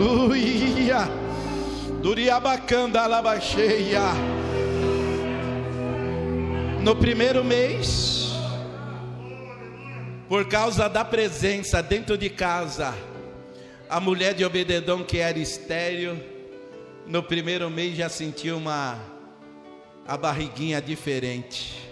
[0.00, 1.27] Aleluia.
[2.08, 4.00] Duriabacanda alabacheia.
[6.82, 8.30] No primeiro mês,
[10.26, 12.94] por causa da presença dentro de casa,
[13.90, 16.18] a mulher de Obededão que era estéreo,
[17.06, 18.98] no primeiro mês já sentiu uma
[20.06, 21.90] a barriguinha diferente.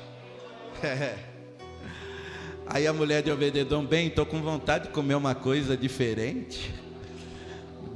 [2.67, 6.86] Aí a mulher de Obededão, bem, estou com vontade de comer uma coisa diferente.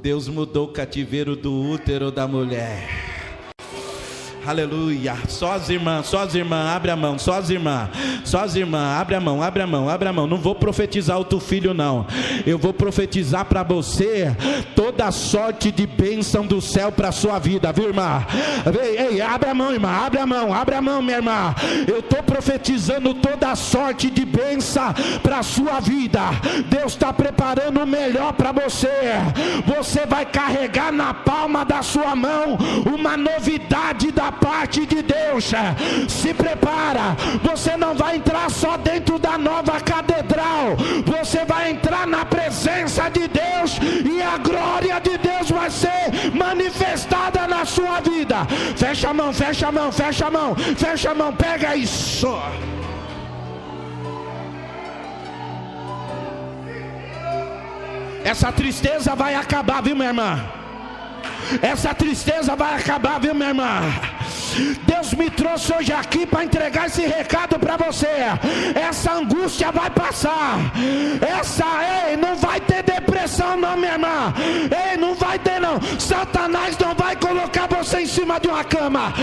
[0.01, 3.20] Deus mudou o cativeiro do útero da mulher.
[4.45, 5.15] Aleluia.
[5.27, 7.89] Só as irmãs, só as irmãs, abre a mão, só as irmãs,
[8.23, 10.25] só as irmãs, abre a mão, abre a mão, abre a mão.
[10.25, 12.07] Não vou profetizar o teu filho, não.
[12.45, 14.35] Eu vou profetizar para você
[14.75, 18.25] toda sorte de bênção do céu para a sua vida, viu, irmã?
[18.81, 21.53] Ei, ei, abre a mão, irmã, abre a mão, abre a mão, minha irmã.
[21.87, 26.21] Eu estou profetizando toda sorte de bênção para a sua vida.
[26.67, 28.89] Deus está preparando o melhor para você.
[29.65, 32.57] Você vai carregar na palma da sua mão
[32.91, 35.51] uma novidade da parte de Deus.
[36.07, 40.75] Se prepara, você não vai entrar só dentro da nova catedral,
[41.05, 47.47] você vai entrar na presença de Deus e a glória de Deus vai ser manifestada
[47.47, 48.45] na sua vida.
[48.75, 52.27] Fecha a mão, fecha a mão, fecha a mão, fecha a mão, pega isso.
[58.23, 60.60] Essa tristeza vai acabar, viu, minha irmã?
[61.61, 63.81] Essa tristeza vai acabar, viu, minha irmã?
[64.83, 68.07] Deus me trouxe hoje aqui para entregar esse recado para você.
[68.75, 70.59] Essa angústia vai passar.
[71.21, 71.65] Essa,
[72.09, 74.33] ei, não vai ter depressão, não, minha irmã.
[74.37, 75.79] Ei, não vai ter, não.
[75.99, 79.13] Satanás não vai colocar você em cima de uma cama.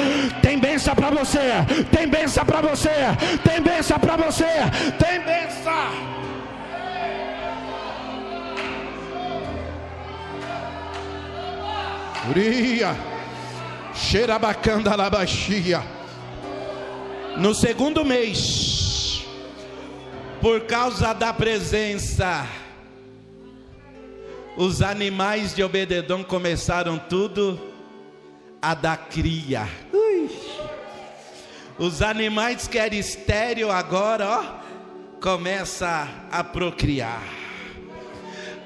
[0.43, 1.65] Tem benção para você.
[1.91, 2.91] Tem benção para você.
[3.45, 4.45] Tem benção para você.
[4.99, 6.19] Tem benção.
[12.31, 12.95] Uria.
[13.95, 15.83] Xerabacanda labaxia.
[17.37, 19.25] No segundo mês,
[20.41, 22.47] por causa da presença,
[24.57, 27.59] os animais de Obededon começaram tudo
[28.61, 29.69] a dar cria.
[29.93, 30.31] Ui.
[31.79, 37.23] Os animais que eram estéreo agora, ó, começa a procriar.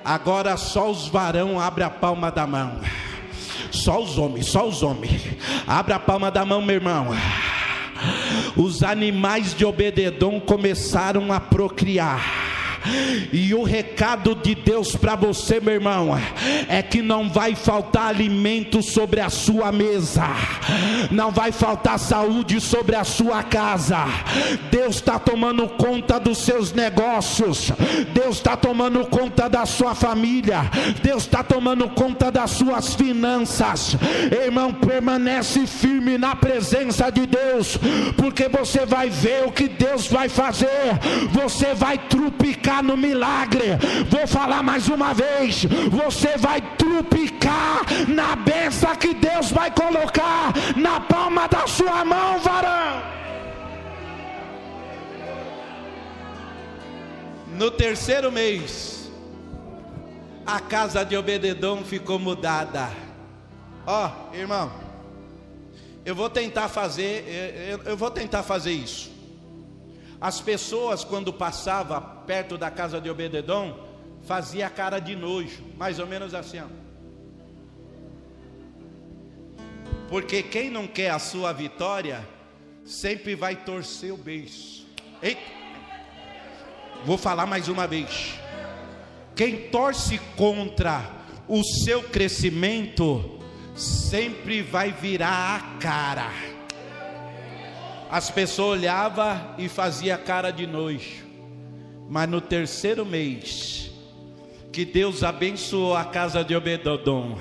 [0.05, 2.81] Agora só os varão abre a palma da mão.
[3.73, 5.23] Só os homens, só os homens.
[5.67, 7.09] Abra a palma da mão, meu irmão.
[8.57, 12.62] Os animais de Obededon começaram a procriar.
[13.33, 16.19] E o recado de Deus para você, meu irmão,
[16.69, 20.27] é que não vai faltar alimento sobre a sua mesa,
[21.11, 24.05] não vai faltar saúde sobre a sua casa.
[24.71, 27.71] Deus está tomando conta dos seus negócios,
[28.13, 30.63] Deus está tomando conta da sua família,
[31.03, 33.97] Deus está tomando conta das suas finanças.
[34.45, 37.79] Irmão, permanece firme na presença de Deus,
[38.17, 40.69] porque você vai ver o que Deus vai fazer,
[41.31, 43.77] você vai trupicar no milagre.
[44.09, 51.01] Vou falar mais uma vez: você vai trupicar na benção que Deus vai colocar na
[51.01, 53.03] palma da sua mão, varão.
[57.59, 59.11] No terceiro mês,
[60.47, 62.91] a casa de Obededom ficou mudada.
[63.87, 64.73] Ó, oh, irmão,
[66.05, 67.25] eu vou tentar fazer,
[67.71, 69.11] eu, eu, vou tentar fazer isso.
[70.23, 73.77] As pessoas quando passava perto da casa de Obededom,
[74.25, 76.61] fazia cara de nojo, mais ou menos assim.
[76.61, 76.67] Ó.
[80.09, 82.25] Porque quem não quer a sua vitória,
[82.85, 84.87] sempre vai torcer o beijo.
[85.21, 85.41] Eita.
[87.05, 88.39] Vou falar mais uma vez.
[89.35, 91.03] Quem torce contra
[91.49, 93.41] o seu crescimento,
[93.75, 96.52] sempre vai virar a cara.
[98.13, 101.25] As pessoas olhavam e fazia cara de nojo.
[102.11, 103.91] Mas no terceiro mês,
[104.71, 107.39] que Deus abençoou a casa de Obedodom,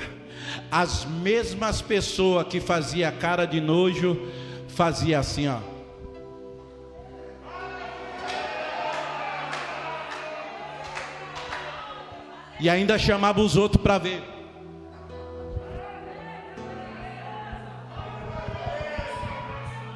[0.72, 4.18] as mesmas pessoas que fazia cara de nojo,
[4.70, 5.60] fazia assim, ó.
[12.62, 14.24] E ainda chamava os outros para ver.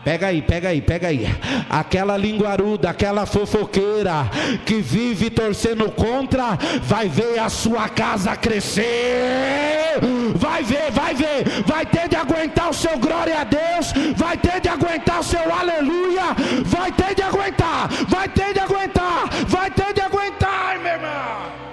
[0.05, 1.25] Pega aí, pega aí, pega aí.
[1.67, 4.29] Aquela linguaruda, aquela fofoqueira
[4.63, 9.99] que vive torcendo contra, vai ver a sua casa crescer.
[10.35, 11.63] Vai ver, vai ver.
[11.65, 13.93] Vai ter de aguentar o seu glória a Deus.
[14.15, 16.35] Vai ter de aguentar o seu aleluia.
[16.65, 17.89] Vai ter de aguentar.
[18.07, 19.27] Vai ter de aguentar.
[19.47, 21.65] Vai ter de aguentar, meu irmão.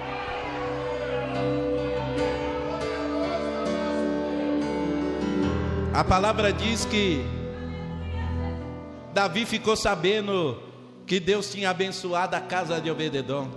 [5.93, 7.42] A palavra diz que
[9.13, 10.59] Davi ficou sabendo
[11.05, 13.51] que Deus tinha abençoado a casa de Obededon.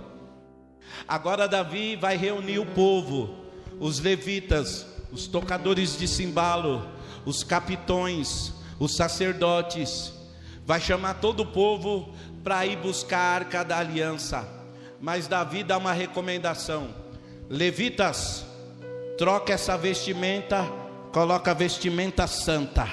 [1.07, 3.35] Agora Davi vai reunir o povo,
[3.79, 6.87] os levitas, os tocadores de cimbalo,
[7.25, 10.13] os capitões, os sacerdotes,
[10.63, 12.13] vai chamar todo o povo
[12.43, 14.47] para ir buscar a arca da aliança.
[15.01, 16.89] Mas Davi dá uma recomendação:
[17.49, 18.45] levitas,
[19.17, 20.63] troca essa vestimenta,
[21.11, 22.87] coloca a vestimenta santa.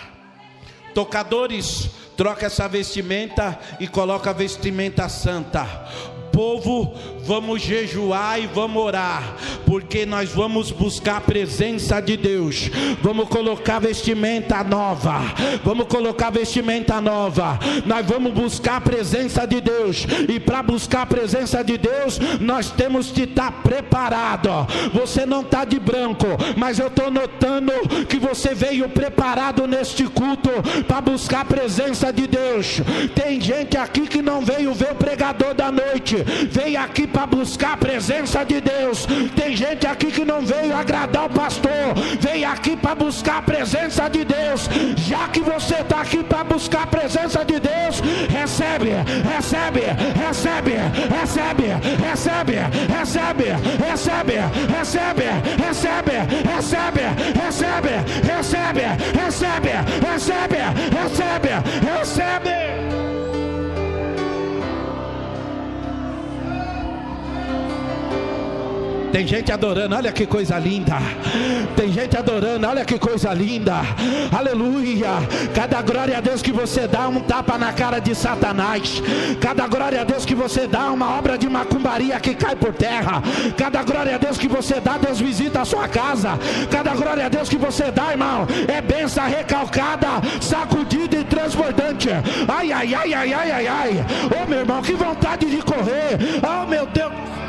[0.94, 6.13] Tocadores, troca essa vestimenta e coloca a vestimenta santa.
[6.34, 6.92] Povo,
[7.24, 12.70] vamos jejuar e vamos orar, porque nós vamos buscar a presença de Deus.
[13.00, 15.20] Vamos colocar vestimenta nova.
[15.62, 17.58] Vamos colocar vestimenta nova.
[17.86, 20.06] Nós vamos buscar a presença de Deus.
[20.28, 24.50] E para buscar a presença de Deus, nós temos que estar preparado.
[24.92, 27.72] Você não está de branco, mas eu estou notando
[28.08, 30.50] que você veio preparado neste culto
[30.88, 32.80] para buscar a presença de Deus.
[33.14, 37.74] Tem gente aqui que não veio ver o pregador da noite, veio aqui para buscar
[37.74, 39.06] a presença de Deus.
[39.36, 44.08] Tem gente aqui que não veio agradar o pastor, veio aqui para buscar a presença
[44.08, 44.68] de Deus.
[44.96, 48.90] Já que você está aqui para buscar a presença de Deus, recebe,
[49.34, 49.80] recebe,
[50.26, 50.72] recebe,
[51.14, 51.66] recebe,
[52.04, 52.56] recebe,
[52.94, 53.44] recebe,
[53.84, 54.34] recebe,
[54.74, 55.24] recebe,
[55.64, 56.04] recebe,
[56.54, 57.04] recebe,
[57.36, 57.94] recebe,
[58.24, 58.80] recebe,
[59.18, 59.70] recebe,
[60.06, 60.58] recebe,
[60.98, 61.53] recebe.
[69.14, 70.96] Tem gente adorando, olha que coisa linda.
[71.76, 73.74] Tem gente adorando, olha que coisa linda.
[74.36, 75.06] Aleluia.
[75.54, 79.00] Cada glória a Deus que você dá, um tapa na cara de Satanás.
[79.40, 83.22] Cada glória a Deus que você dá, uma obra de macumbaria que cai por terra.
[83.56, 86.36] Cada glória a Deus que você dá, Deus visita a sua casa.
[86.68, 90.08] Cada glória a Deus que você dá, irmão, é benção recalcada,
[90.40, 92.08] sacudida e transbordante.
[92.48, 94.06] Ai, ai, ai, ai, ai, ai, ai.
[94.24, 96.18] Ô oh, meu irmão, que vontade de correr.
[96.42, 97.43] Oh meu Deus.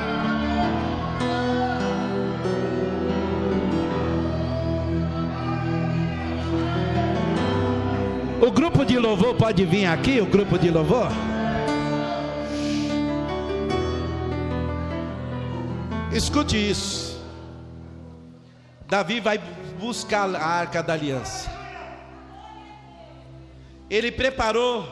[8.41, 11.07] O grupo de louvor pode vir aqui, o grupo de louvor?
[16.11, 17.19] Escute isso.
[18.87, 19.37] Davi vai
[19.79, 21.49] buscar a arca da aliança.
[23.89, 24.85] Ele preparou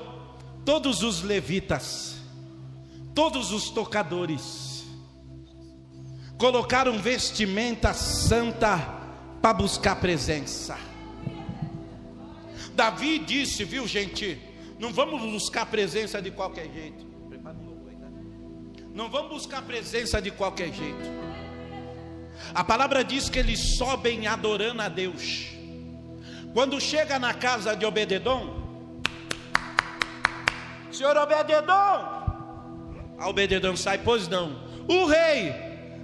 [0.63, 2.15] todos os levitas,
[3.13, 4.85] todos os tocadores,
[6.37, 8.77] colocaram vestimenta santa
[9.41, 10.92] para buscar presença.
[12.75, 14.39] Davi disse, viu gente,
[14.79, 17.05] não vamos buscar presença de qualquer jeito.
[18.93, 21.11] Não vamos buscar presença de qualquer jeito.
[22.53, 25.47] A palavra diz que eles sobem adorando a Deus.
[26.53, 28.61] Quando chega na casa de Obededon,
[30.91, 32.13] Senhor Obededon,
[33.17, 34.63] a Obededon sai, pois não.
[34.87, 35.53] O rei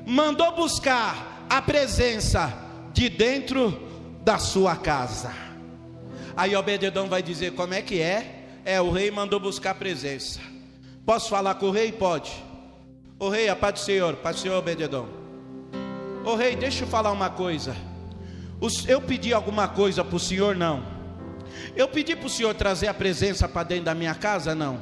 [0.07, 2.51] mandou buscar a presença
[2.93, 3.87] de dentro
[4.23, 5.48] da sua casa.
[6.39, 8.45] Aí Obededon vai dizer: Como é que é?
[8.63, 10.39] É, o rei mandou buscar presença.
[11.05, 11.91] Posso falar com o rei?
[11.91, 12.31] Pode.
[13.19, 15.09] O rei, a paz do Senhor, paz do Senhor Obededon.
[16.23, 17.75] O rei, deixa eu falar uma coisa.
[18.87, 20.55] Eu pedi alguma coisa para o senhor?
[20.55, 20.81] Não.
[21.75, 24.55] Eu pedi para o senhor trazer a presença para dentro da minha casa?
[24.55, 24.79] Não.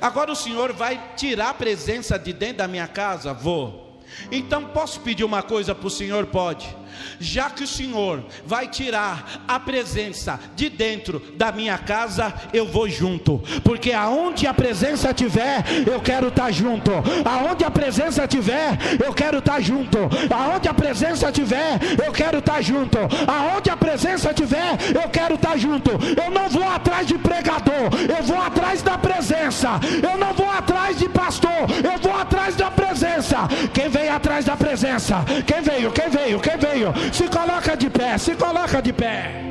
[0.00, 3.34] Agora o senhor vai tirar a presença de dentro da minha casa?
[3.34, 4.00] Vou.
[4.32, 6.26] Então posso pedir uma coisa para o senhor?
[6.26, 6.79] Pode
[7.18, 12.88] já que o Senhor vai tirar a presença de dentro da minha casa, eu vou
[12.88, 16.90] junto, porque aonde a presença tiver, eu quero estar tá junto.
[17.24, 19.98] Aonde a presença tiver, eu quero estar tá junto.
[20.32, 22.98] Aonde a presença tiver, eu quero estar tá junto.
[23.26, 25.90] Aonde a presença tiver, eu quero estar junto.
[25.90, 29.80] Eu não vou atrás de pregador, eu vou atrás da presença.
[30.02, 31.50] Eu não vou atrás de pastor,
[31.84, 33.36] eu vou atrás da presença.
[33.72, 35.24] Quem veio atrás da presença?
[35.46, 35.90] Quem veio?
[35.90, 36.40] Quem veio?
[36.40, 36.79] Quem veio?
[37.12, 39.44] Se coloca de pé, se coloca de pé.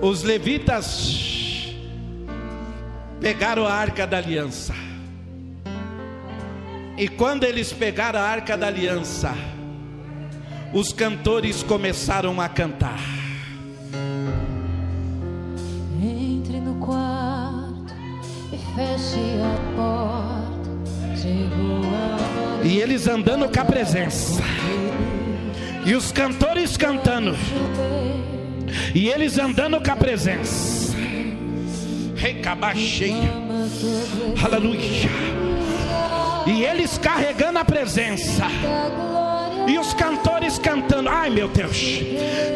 [0.00, 1.74] Os levitas
[3.20, 4.74] pegaram a arca da aliança.
[6.96, 9.34] E quando eles pegaram a arca da aliança,
[10.72, 13.17] os cantores começaram a cantar.
[22.80, 24.42] Eles andando com a presença.
[25.84, 27.36] E os cantores cantando.
[28.94, 30.94] E eles andando com a presença.
[32.14, 33.32] Recabacheia.
[34.44, 35.10] Aleluia.
[36.46, 38.44] E eles carregando a presença.
[39.66, 41.08] E os cantores cantando.
[41.08, 42.00] Ai meu Deus.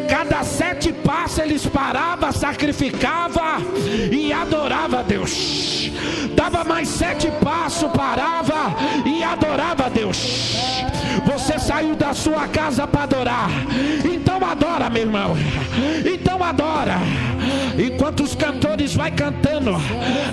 [0.09, 3.57] Cada sete passos eles paravam, sacrificava
[4.11, 5.72] e adorava a Deus.
[6.35, 8.75] Dava mais sete passos, parava
[9.05, 10.57] e adorava a Deus.
[11.25, 13.49] Você saiu da sua casa para adorar.
[14.03, 15.37] Então adora, meu irmão.
[16.05, 16.97] Então adora.
[17.77, 19.71] Enquanto os cantores vai cantando,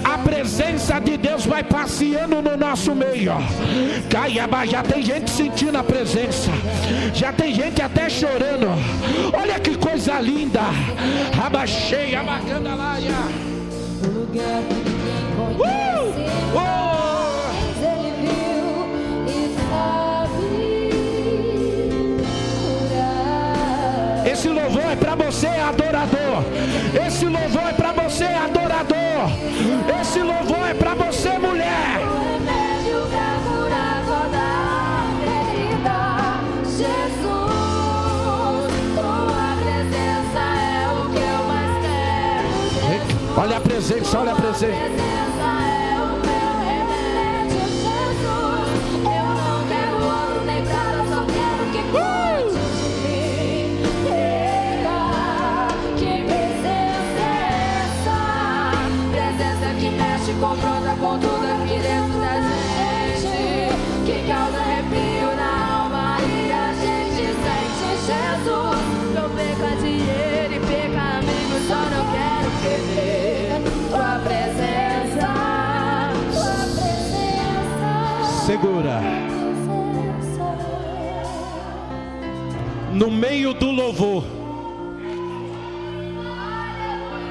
[0.04, 3.32] a presença de Deus vai passeando no nosso meio.
[4.08, 6.50] Caiaba, já tem gente sentindo a presença.
[7.14, 8.68] Já tem gente até chorando.
[9.32, 10.60] Olha que coisa linda.
[11.44, 13.14] Abaixei, abacandalaia.
[14.02, 14.62] O lugar
[24.40, 26.44] Esse louvor é para você, adorador.
[27.06, 29.30] Esse louvor é para você, adorador.
[30.00, 32.00] Esse louvor é para você, mulher.
[43.36, 45.29] Olha a presença, olha a presença.
[78.60, 79.00] Segura.
[82.92, 84.24] No meio do louvor,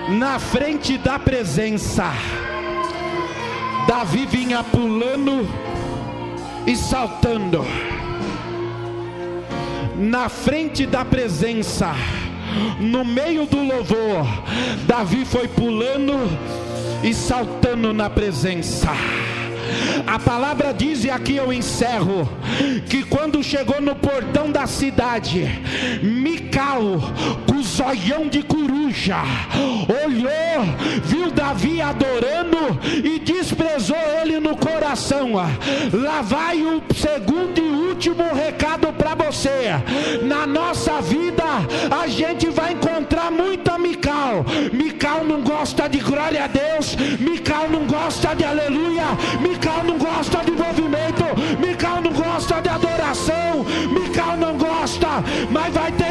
[0.10, 2.12] na frente da presença,
[3.88, 5.48] Davi vinha pulando
[6.66, 7.64] e saltando.
[9.96, 11.94] Na frente da presença,
[12.80, 14.26] no meio do louvor,
[14.88, 16.16] Davi foi pulando
[17.04, 18.90] e saltando na presença.
[20.08, 22.28] A palavra diz, e aqui eu encerro,
[22.90, 25.48] que quando chegou no portão da cidade,
[26.02, 27.00] Mical,
[27.48, 29.18] com zoião de coruja,
[30.06, 30.66] olhou,
[31.04, 35.34] viu Davi adorando e desprezou ele no coração.
[35.94, 39.72] Lá vai o segundo e último recado para você.
[40.24, 41.44] Na nossa vida,
[41.92, 42.89] a gente vai encontrar
[45.60, 49.04] gosta de glória a Deus, Mical não gosta de aleluia,
[49.42, 51.26] Mical não gosta de movimento,
[51.60, 55.22] Mical não gosta de adoração, Mical não gosta,
[55.52, 56.09] mas vai ter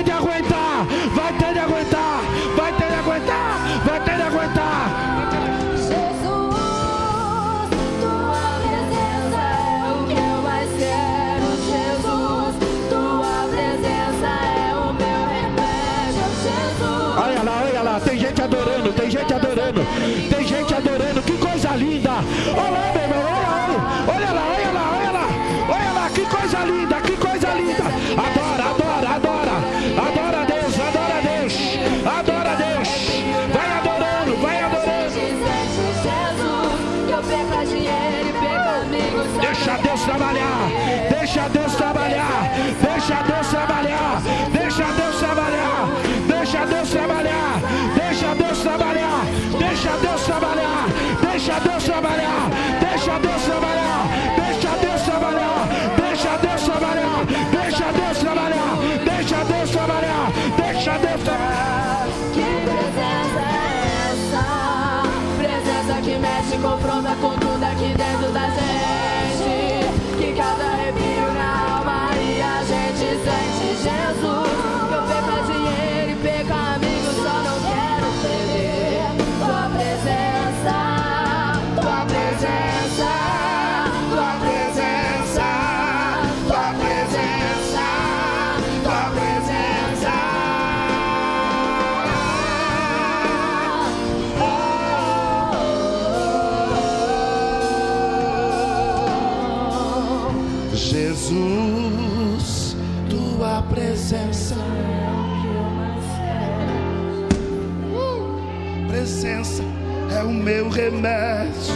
[110.48, 111.74] meu remédio.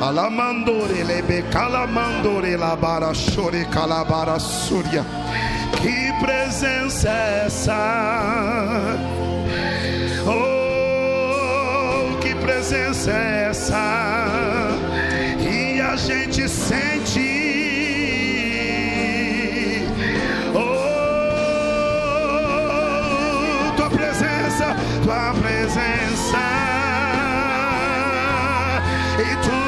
[0.00, 5.04] Alamandore lebe calamandore labara chore calabara suria.
[5.80, 8.96] Que presença é essa?
[10.24, 14.68] Oh, que presença é essa?
[15.40, 17.27] E a gente sente
[25.08, 26.38] tua presença.
[29.18, 29.67] E tu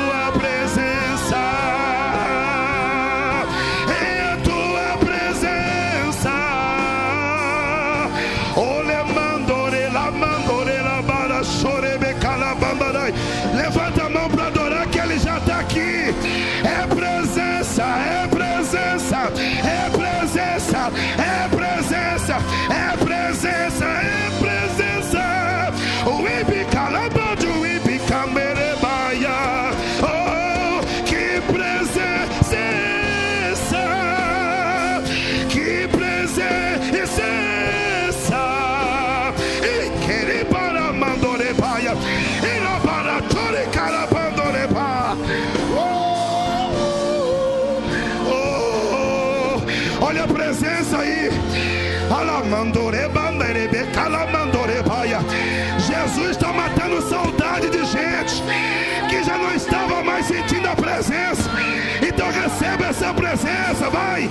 [63.14, 64.28] presença, vai,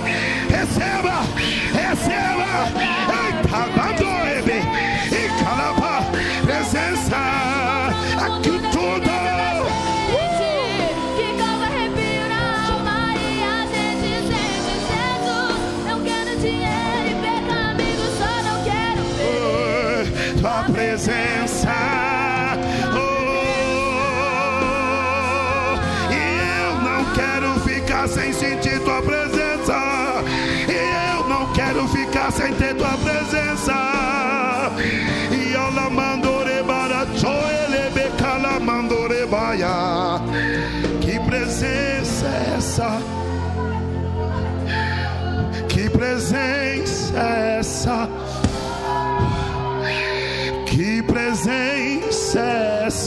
[0.48, 1.09] receba.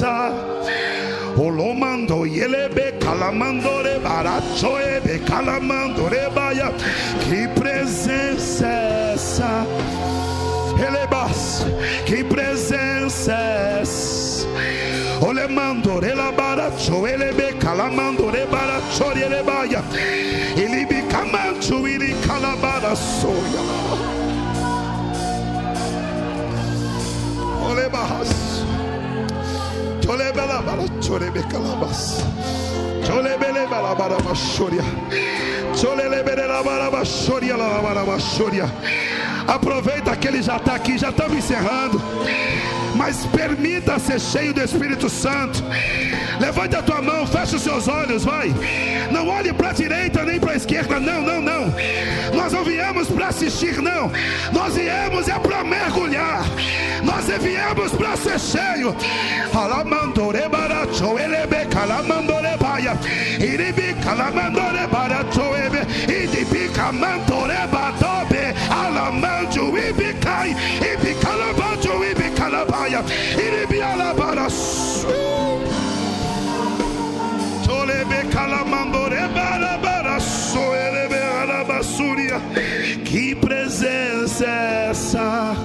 [0.04, 0.34] Baraza.
[1.38, 6.72] Olomando Yelebe kalamando de Barachoe de Calamando de Baia.
[7.24, 9.66] Que presença é essa?
[10.78, 11.66] Elebas,
[12.06, 14.48] que presença é essa?
[15.26, 19.84] Olemando Relabaracho, Elebe kalamando de Baracho de Baia.
[20.58, 23.62] Elibe Camancho, Ili Calabaraçoia.
[27.66, 28.53] Olebas.
[39.48, 42.02] Aproveita que ele já está aqui, já estamos encerrando.
[42.95, 45.64] Mas permita ser cheio do Espírito Santo.
[46.40, 48.53] Levante a tua mão, feche os seus olhos, vai.
[49.11, 51.74] Não olhe para a direita nem para a esquerda, não, não, não.
[52.34, 54.11] Nós não viemos para assistir, não.
[54.52, 56.44] Nós viemos é para mergulhar.
[57.03, 58.95] Nós viemos para ser cheio.
[59.53, 62.98] Alamandore baracho elebe calamandore baia.
[63.40, 65.84] Iribi calamandore baracho ebe.
[66.11, 68.53] Idibi camandore badobe.
[68.70, 70.56] Alamanjo ibicai.
[72.64, 73.03] Ibi calabanjo ibi calabaya.
[73.38, 75.06] Iribi alabaras.
[77.65, 82.41] Cholebe calamandore barabaraço elebe alabasúria.
[83.06, 85.56] Que presença é essa?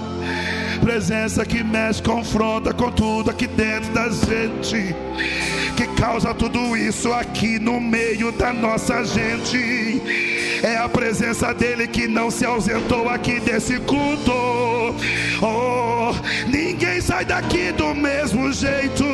[0.81, 4.95] Presença que mexe, confronta com tudo aqui dentro da gente.
[5.77, 10.38] Que causa tudo isso aqui no meio da nossa gente.
[10.63, 14.33] É a presença dele que não se ausentou aqui desse culto.
[15.41, 16.13] Oh,
[16.49, 19.05] ninguém sai daqui do mesmo jeito,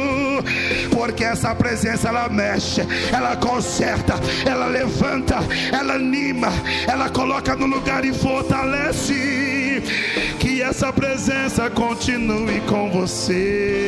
[0.91, 2.81] porque essa presença ela mexe,
[3.13, 4.15] ela conserta,
[4.47, 5.37] ela levanta,
[5.71, 6.49] ela anima,
[6.87, 9.83] ela coloca no lugar e fortalece.
[10.39, 13.85] Que essa presença continue com você.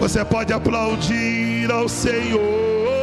[0.00, 3.01] Você pode aplaudir ao Senhor.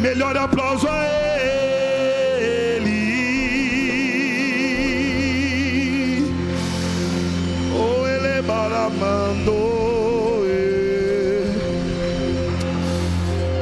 [0.00, 2.88] Melhor aplauso a Ele.
[7.74, 9.58] Oh, Ele baramando.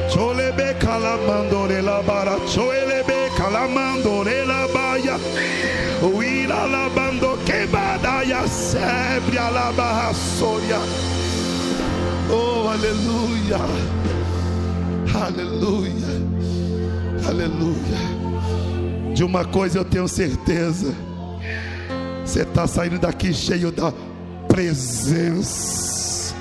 [0.09, 5.17] Cholebe calamandore la bara, cholebe calamandore la baia.
[6.01, 10.79] Uira la bando que badaya sempre a la barra soria.
[12.29, 13.59] Oh, aleluia.
[15.13, 16.26] Aleluia.
[17.27, 19.13] Aleluia.
[19.13, 20.95] De uma coisa eu tenho certeza.
[22.25, 23.91] Você está saindo daqui cheio da
[24.47, 26.33] presença.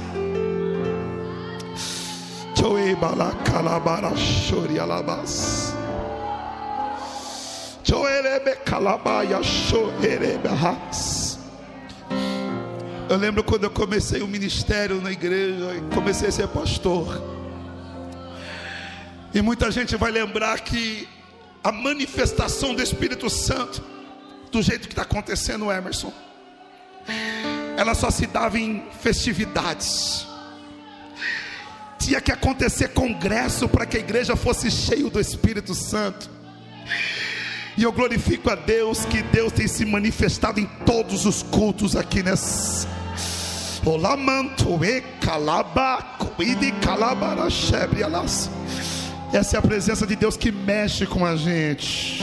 [13.08, 17.35] Eu lembro quando eu comecei o ministério na igreja comecei a ser pastor.
[19.36, 21.06] E muita gente vai lembrar que
[21.62, 23.84] a manifestação do Espírito Santo,
[24.50, 26.10] do jeito que está acontecendo, Emerson,
[27.76, 30.26] ela só se dava em festividades.
[31.98, 36.30] Tinha que acontecer congresso para que a igreja fosse cheia do Espírito Santo.
[37.76, 42.22] E eu glorifico a Deus que Deus tem se manifestado em todos os cultos aqui
[42.22, 42.88] nessa.
[43.84, 48.48] Olamanto e calabaco e de calabara chebre alas.
[49.36, 52.22] Essa é a presença de Deus que mexe com a gente.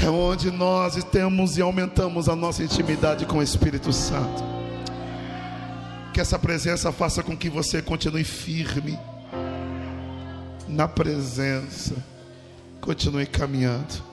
[0.00, 4.44] É onde nós temos e aumentamos a nossa intimidade com o Espírito Santo.
[6.14, 8.96] Que essa presença faça com que você continue firme
[10.68, 11.96] na presença.
[12.80, 14.04] Continue caminhando.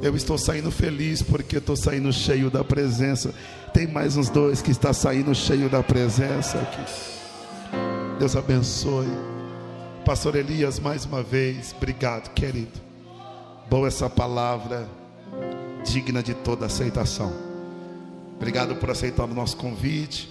[0.00, 3.30] Eu estou saindo feliz porque estou saindo cheio da presença.
[3.74, 8.18] Tem mais uns dois que está saindo cheio da presença aqui.
[8.18, 9.33] Deus abençoe.
[10.04, 12.78] Pastor Elias, mais uma vez, obrigado, querido.
[13.70, 14.86] Boa essa palavra,
[15.82, 17.32] digna de toda aceitação.
[18.36, 20.28] Obrigado por aceitar o nosso convite,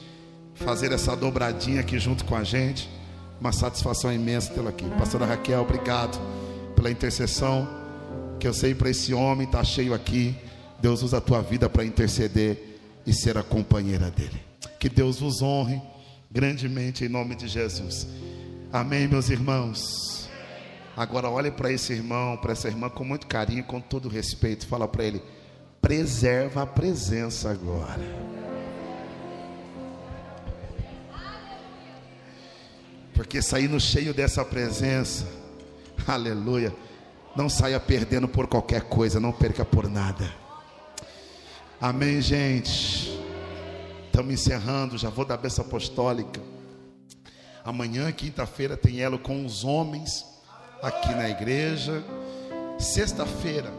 [0.54, 2.88] fazer essa dobradinha aqui junto com a gente.
[3.42, 4.86] Uma satisfação imensa tê-lo aqui.
[4.92, 6.22] Pastora Raquel, obrigado
[6.76, 7.68] pela intercessão.
[8.40, 10.36] Que eu sei para esse homem está cheio aqui.
[10.80, 14.40] Deus usa a tua vida para interceder e ser a companheira dele.
[14.80, 15.82] Que Deus vos honre
[16.32, 18.08] grandemente em nome de Jesus.
[18.74, 20.28] Amém, meus irmãos.
[20.98, 24.66] Agora olhe para esse irmão, para essa irmã com muito carinho, com todo respeito.
[24.66, 25.22] Fala para ele:
[25.80, 28.02] preserva a presença agora.
[33.14, 35.28] Porque saindo cheio dessa presença,
[36.08, 36.74] aleluia,
[37.36, 40.34] não saia perdendo por qualquer coisa, não perca por nada.
[41.80, 43.22] Amém, gente.
[44.08, 46.53] Estamos encerrando, já vou dar benção apostólica.
[47.64, 50.26] Amanhã, quinta-feira, tem elo com os homens
[50.82, 52.04] aqui na igreja.
[52.78, 53.72] Sexta-feira,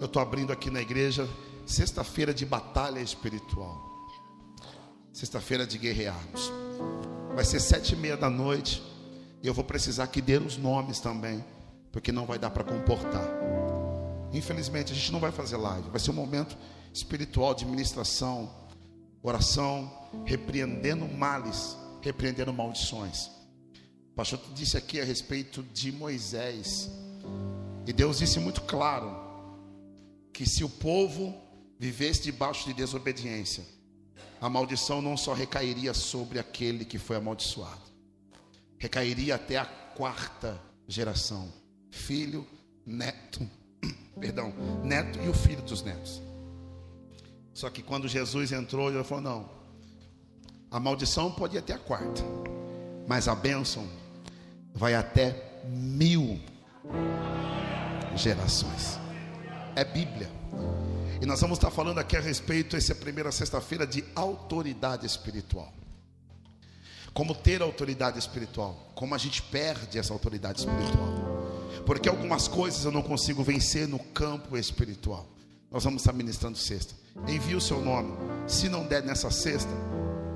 [0.00, 1.28] eu estou abrindo aqui na igreja,
[1.64, 3.80] sexta-feira de batalha espiritual.
[5.12, 6.52] Sexta-feira de guerrearmos.
[7.34, 8.82] Vai ser sete e meia da noite.
[9.42, 11.44] E eu vou precisar que dê os nomes também,
[11.92, 13.28] porque não vai dar para comportar.
[14.32, 15.90] Infelizmente, a gente não vai fazer live.
[15.90, 16.56] Vai ser um momento
[16.92, 18.50] espiritual de ministração
[19.26, 19.90] Oração
[20.26, 23.30] repreendendo males, repreendendo maldições.
[24.12, 26.90] O pastor disse aqui a respeito de Moisés.
[27.86, 29.10] E Deus disse muito claro
[30.32, 31.34] que se o povo
[31.78, 33.64] vivesse debaixo de desobediência,
[34.40, 37.82] a maldição não só recairia sobre aquele que foi amaldiçoado,
[38.78, 41.50] recairia até a quarta geração,
[41.90, 42.46] filho,
[42.84, 43.48] neto,
[44.20, 44.52] perdão,
[44.84, 46.20] neto e o filho dos netos.
[47.54, 49.63] Só que quando Jesus entrou, ele falou: não,
[50.74, 52.20] a maldição pode ir até a quarta,
[53.06, 53.88] mas a bênção
[54.74, 56.40] vai até mil
[58.16, 58.98] gerações.
[59.76, 60.28] É Bíblia.
[61.22, 65.72] E nós vamos estar falando aqui a respeito, essa primeira sexta-feira, de autoridade espiritual.
[67.12, 71.14] Como ter autoridade espiritual, como a gente perde essa autoridade espiritual.
[71.86, 75.24] Porque algumas coisas eu não consigo vencer no campo espiritual.
[75.70, 76.96] Nós vamos estar ministrando sexta.
[77.28, 78.12] Envie o seu nome.
[78.48, 79.70] Se não der nessa sexta,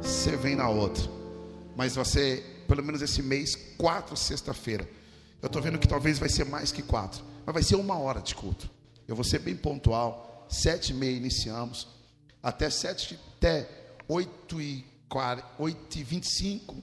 [0.02, 1.02] você vem na outra.
[1.76, 4.88] Mas você, pelo menos esse mês, quatro sexta-feira.
[5.40, 7.24] Eu estou vendo que talvez vai ser mais que quatro.
[7.46, 8.68] Mas vai ser uma hora de culto.
[9.06, 10.46] Eu vou ser bem pontual.
[10.48, 11.86] Sete e meia iniciamos.
[12.42, 13.68] Até sete, até
[14.08, 14.84] oito e,
[15.58, 16.76] oito e vinte e cinco.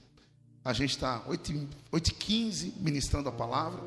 [0.64, 3.80] A gente está oito, e quinze ministrando a palavra.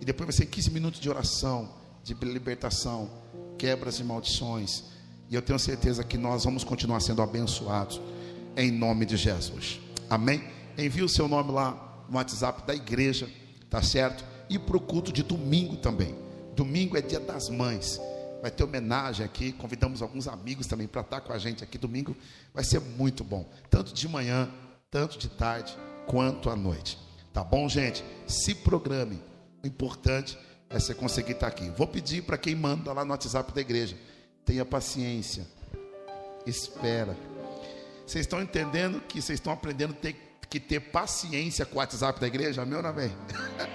[0.00, 1.68] E depois vai ser 15 minutos de oração,
[2.02, 3.08] de libertação,
[3.56, 4.84] quebras e maldições.
[5.30, 8.00] E eu tenho certeza que nós vamos continuar sendo abençoados
[8.56, 9.80] em nome de Jesus.
[10.08, 10.42] Amém?
[10.76, 13.28] Envie o seu nome lá no WhatsApp da igreja,
[13.70, 14.24] tá certo?
[14.48, 16.14] E para o culto de domingo também.
[16.54, 18.00] Domingo é dia das mães.
[18.42, 19.52] Vai ter homenagem aqui.
[19.52, 22.16] Convidamos alguns amigos também para estar com a gente aqui domingo.
[22.52, 23.48] Vai ser muito bom.
[23.70, 24.50] Tanto de manhã,
[24.90, 25.76] tanto de tarde,
[26.06, 26.98] quanto à noite.
[27.32, 28.04] Tá bom, gente?
[28.26, 29.22] Se programe.
[29.62, 30.36] O importante
[30.68, 31.70] é você conseguir estar aqui.
[31.70, 33.96] Vou pedir para quem manda lá no WhatsApp da igreja.
[34.44, 35.46] Tenha paciência.
[36.44, 37.16] Espera.
[38.12, 40.14] Vocês estão entendendo que vocês estão aprendendo ter,
[40.50, 42.62] que ter paciência com o WhatsApp da igreja?
[42.62, 43.10] Não amém?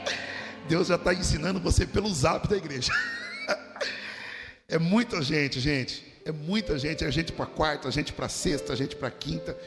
[0.70, 2.92] Deus já está ensinando você pelo zap da igreja.
[4.70, 6.06] É muita gente, gente.
[6.26, 7.04] É muita gente.
[7.06, 9.58] É gente para quarta, gente para sexta, gente para quinta.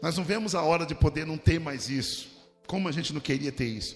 [0.00, 2.26] Nós não vemos a hora de poder não ter mais isso.
[2.66, 3.94] Como a gente não queria ter isso.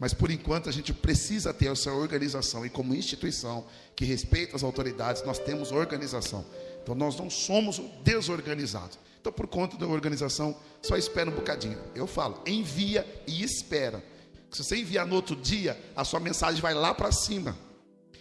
[0.00, 2.66] Mas por enquanto a gente precisa ter essa organização.
[2.66, 3.64] E como instituição
[3.94, 6.44] que respeita as autoridades, nós temos organização.
[6.82, 8.98] Então nós não somos desorganizados.
[9.24, 11.78] Então, por conta da organização, só espera um bocadinho.
[11.94, 14.04] Eu falo, envia e espera.
[14.50, 17.56] Se você enviar no outro dia, a sua mensagem vai lá para cima.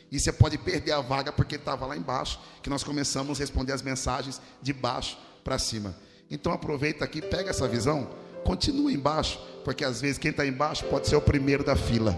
[0.09, 3.73] E você pode perder a vaga porque estava lá embaixo, que nós começamos a responder
[3.73, 5.93] as mensagens de baixo para cima.
[6.31, 8.09] Então aproveita aqui, pega essa visão,
[8.45, 12.17] continua embaixo, porque às vezes quem está embaixo pode ser o primeiro da fila.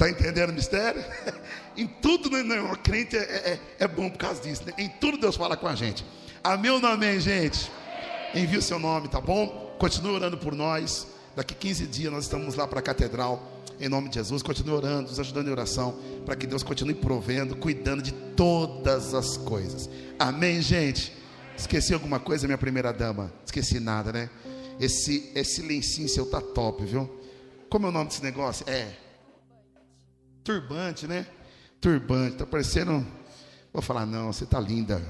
[0.00, 1.04] Está entendendo o mistério?
[1.76, 4.62] em tudo, né, né, o crente é, é, é, bom por causa disso.
[4.64, 4.72] Né?
[4.78, 6.06] Em tudo Deus fala com a gente.
[6.42, 7.70] Amém ou não amém, gente?
[8.34, 9.76] Envie o seu nome, tá bom?
[9.78, 11.06] Continue orando por nós.
[11.36, 14.42] Daqui 15 dias nós estamos lá para a catedral em nome de Jesus.
[14.42, 15.94] Continue orando, nos ajudando em oração,
[16.24, 19.90] para que Deus continue provendo, cuidando de todas as coisas.
[20.18, 21.12] Amém, gente?
[21.54, 23.30] Esqueci alguma coisa, minha primeira dama?
[23.44, 24.30] Esqueci nada, né?
[24.80, 27.20] Esse, esse lencinho seu tá top, viu?
[27.68, 28.64] Como é o nome desse negócio?
[28.66, 29.09] É.
[30.42, 31.26] Turbante, né?
[31.80, 32.36] Turbante.
[32.36, 33.06] Tá parecendo.
[33.72, 35.02] Vou falar, não, você tá linda.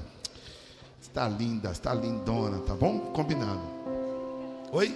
[0.99, 3.11] Você tá linda, você tá lindona, tá bom?
[3.11, 3.61] Combinado.
[4.71, 4.95] Oi?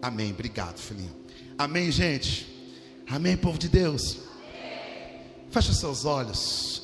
[0.00, 0.30] Amém.
[0.30, 1.14] Obrigado, filhinho.
[1.56, 2.46] Amém, gente.
[3.08, 4.18] Amém, povo de Deus.
[5.50, 6.82] Feche seus olhos.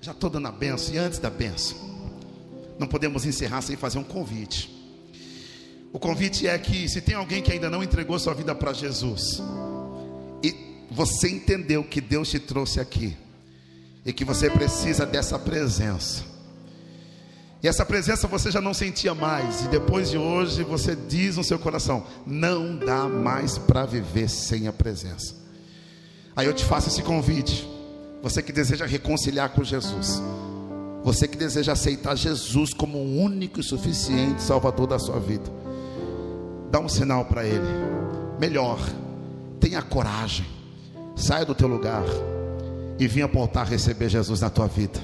[0.00, 0.94] Já estou dando a benção.
[0.94, 1.78] E antes da benção,
[2.78, 4.80] não podemos encerrar sem fazer um convite.
[5.92, 9.42] O convite é que se tem alguém que ainda não entregou sua vida para Jesus,
[10.42, 13.16] e você entendeu que Deus te trouxe aqui,
[14.04, 16.24] e que você precisa dessa presença,
[17.62, 21.44] e essa presença você já não sentia mais, e depois de hoje você diz no
[21.44, 25.34] seu coração: não dá mais para viver sem a presença.
[26.34, 27.68] Aí eu te faço esse convite.
[28.22, 30.22] Você que deseja reconciliar com Jesus.
[31.02, 35.50] Você que deseja aceitar Jesus como o único e suficiente Salvador da sua vida.
[36.70, 37.68] Dá um sinal para Ele.
[38.38, 38.78] Melhor,
[39.58, 40.46] tenha coragem.
[41.20, 42.02] Saia do teu lugar
[42.98, 44.98] e venha voltar a receber Jesus na tua vida.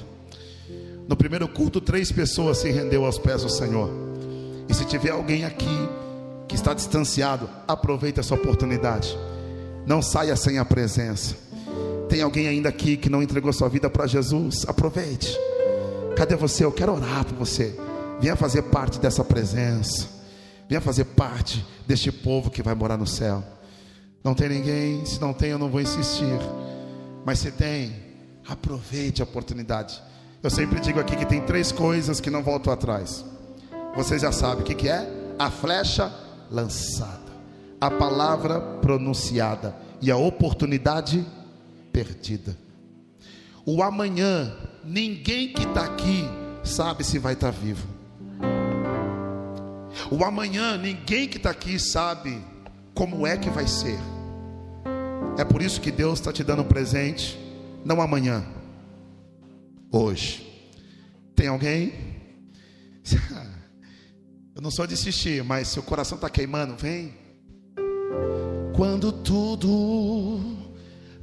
[1.07, 3.89] No primeiro culto, três pessoas se rendeu aos pés do Senhor.
[4.67, 5.87] E se tiver alguém aqui
[6.47, 9.15] que está distanciado, aproveite essa oportunidade.
[9.85, 11.35] Não saia sem a presença.
[12.09, 14.65] Tem alguém ainda aqui que não entregou sua vida para Jesus?
[14.67, 15.37] Aproveite.
[16.15, 16.65] Cadê você?
[16.65, 17.79] Eu quero orar por você.
[18.19, 20.07] Venha fazer parte dessa presença.
[20.67, 23.43] Venha fazer parte deste povo que vai morar no céu.
[24.23, 25.05] Não tem ninguém?
[25.05, 26.39] Se não tem, eu não vou insistir.
[27.25, 27.93] Mas se tem,
[28.47, 30.01] aproveite a oportunidade.
[30.41, 33.25] Eu sempre digo aqui que tem três coisas que não voltam atrás.
[33.95, 35.07] Vocês já sabem o que, que é?
[35.39, 36.13] A flecha
[36.49, 37.31] lançada,
[37.81, 41.25] a palavra pronunciada e a oportunidade
[41.91, 42.57] perdida.
[43.65, 46.25] O amanhã, ninguém que está aqui
[46.63, 47.87] sabe se vai estar tá vivo.
[50.09, 52.41] O amanhã, ninguém que está aqui sabe
[52.97, 53.99] como é que vai ser.
[55.37, 57.37] É por isso que Deus está te dando um presente,
[57.85, 58.43] não amanhã,
[59.91, 60.43] hoje.
[61.35, 61.93] Tem alguém?
[64.55, 67.13] Eu não sou de assistir, mas seu coração está queimando, vem.
[68.75, 70.57] Quando tudo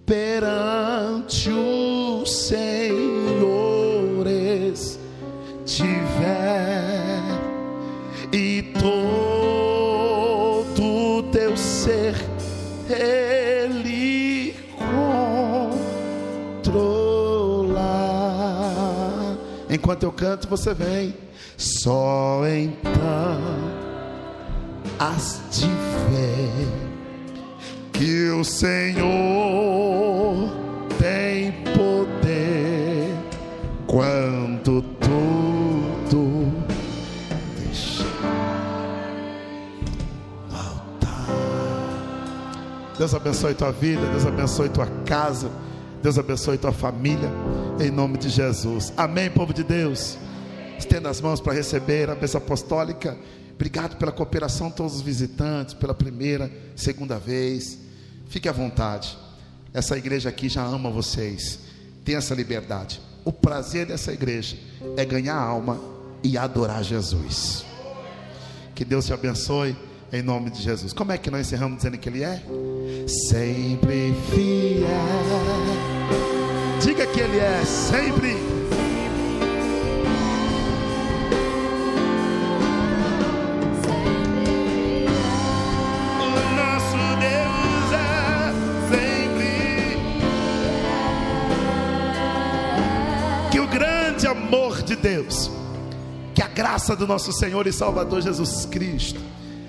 [0.07, 3.41] perante os senhores
[5.65, 7.21] tiver
[8.33, 9.24] e todo
[12.93, 14.55] ele
[16.51, 17.85] controlar.
[19.71, 21.15] Enquanto eu canto, você vem.
[21.57, 23.85] Só então
[24.99, 25.67] as de
[26.11, 26.69] ver
[27.93, 29.05] que o Senhor
[30.99, 33.15] tem poder
[33.87, 34.74] quando
[43.05, 45.51] Deus abençoe tua vida, Deus abençoe tua casa,
[46.03, 47.31] Deus abençoe tua família,
[47.79, 48.95] em nome de Jesus.
[48.97, 50.17] Amém, povo de Deus.
[50.79, 53.15] Estenda as mãos para receber a bênção apostólica.
[53.55, 57.77] Obrigado pela cooperação todos os visitantes, pela primeira, segunda vez.
[58.27, 59.19] Fique à vontade.
[59.75, 61.59] Essa igreja aqui já ama vocês.
[62.07, 63.03] Tem essa liberdade.
[63.23, 64.57] O prazer dessa igreja
[64.97, 65.79] é ganhar alma
[66.23, 67.67] e adorar Jesus.
[68.75, 69.77] Que Deus te abençoe
[70.15, 70.93] em nome de Jesus.
[70.93, 72.41] Como é que nós encerramos dizendo que Ele é?
[73.29, 74.89] Sempre fiel.
[76.81, 78.55] Diga que Ele é sempre
[94.85, 95.51] de Deus,
[96.35, 99.21] que a graça do nosso Senhor e Salvador Jesus Cristo,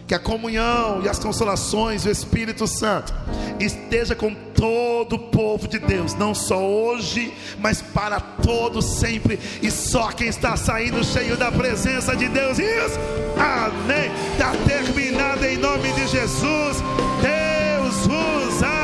[0.08, 3.14] que a comunhão e as consolações do Espírito Santo
[3.60, 9.72] esteja com todo o povo de Deus, não só hoje, mas para todos sempre, e
[9.72, 13.00] só quem está saindo cheio da presença de Deus, isso,
[13.38, 14.12] amém.
[14.34, 16.78] Está terminado em nome de Jesus.
[17.22, 18.75] Deus abençoe.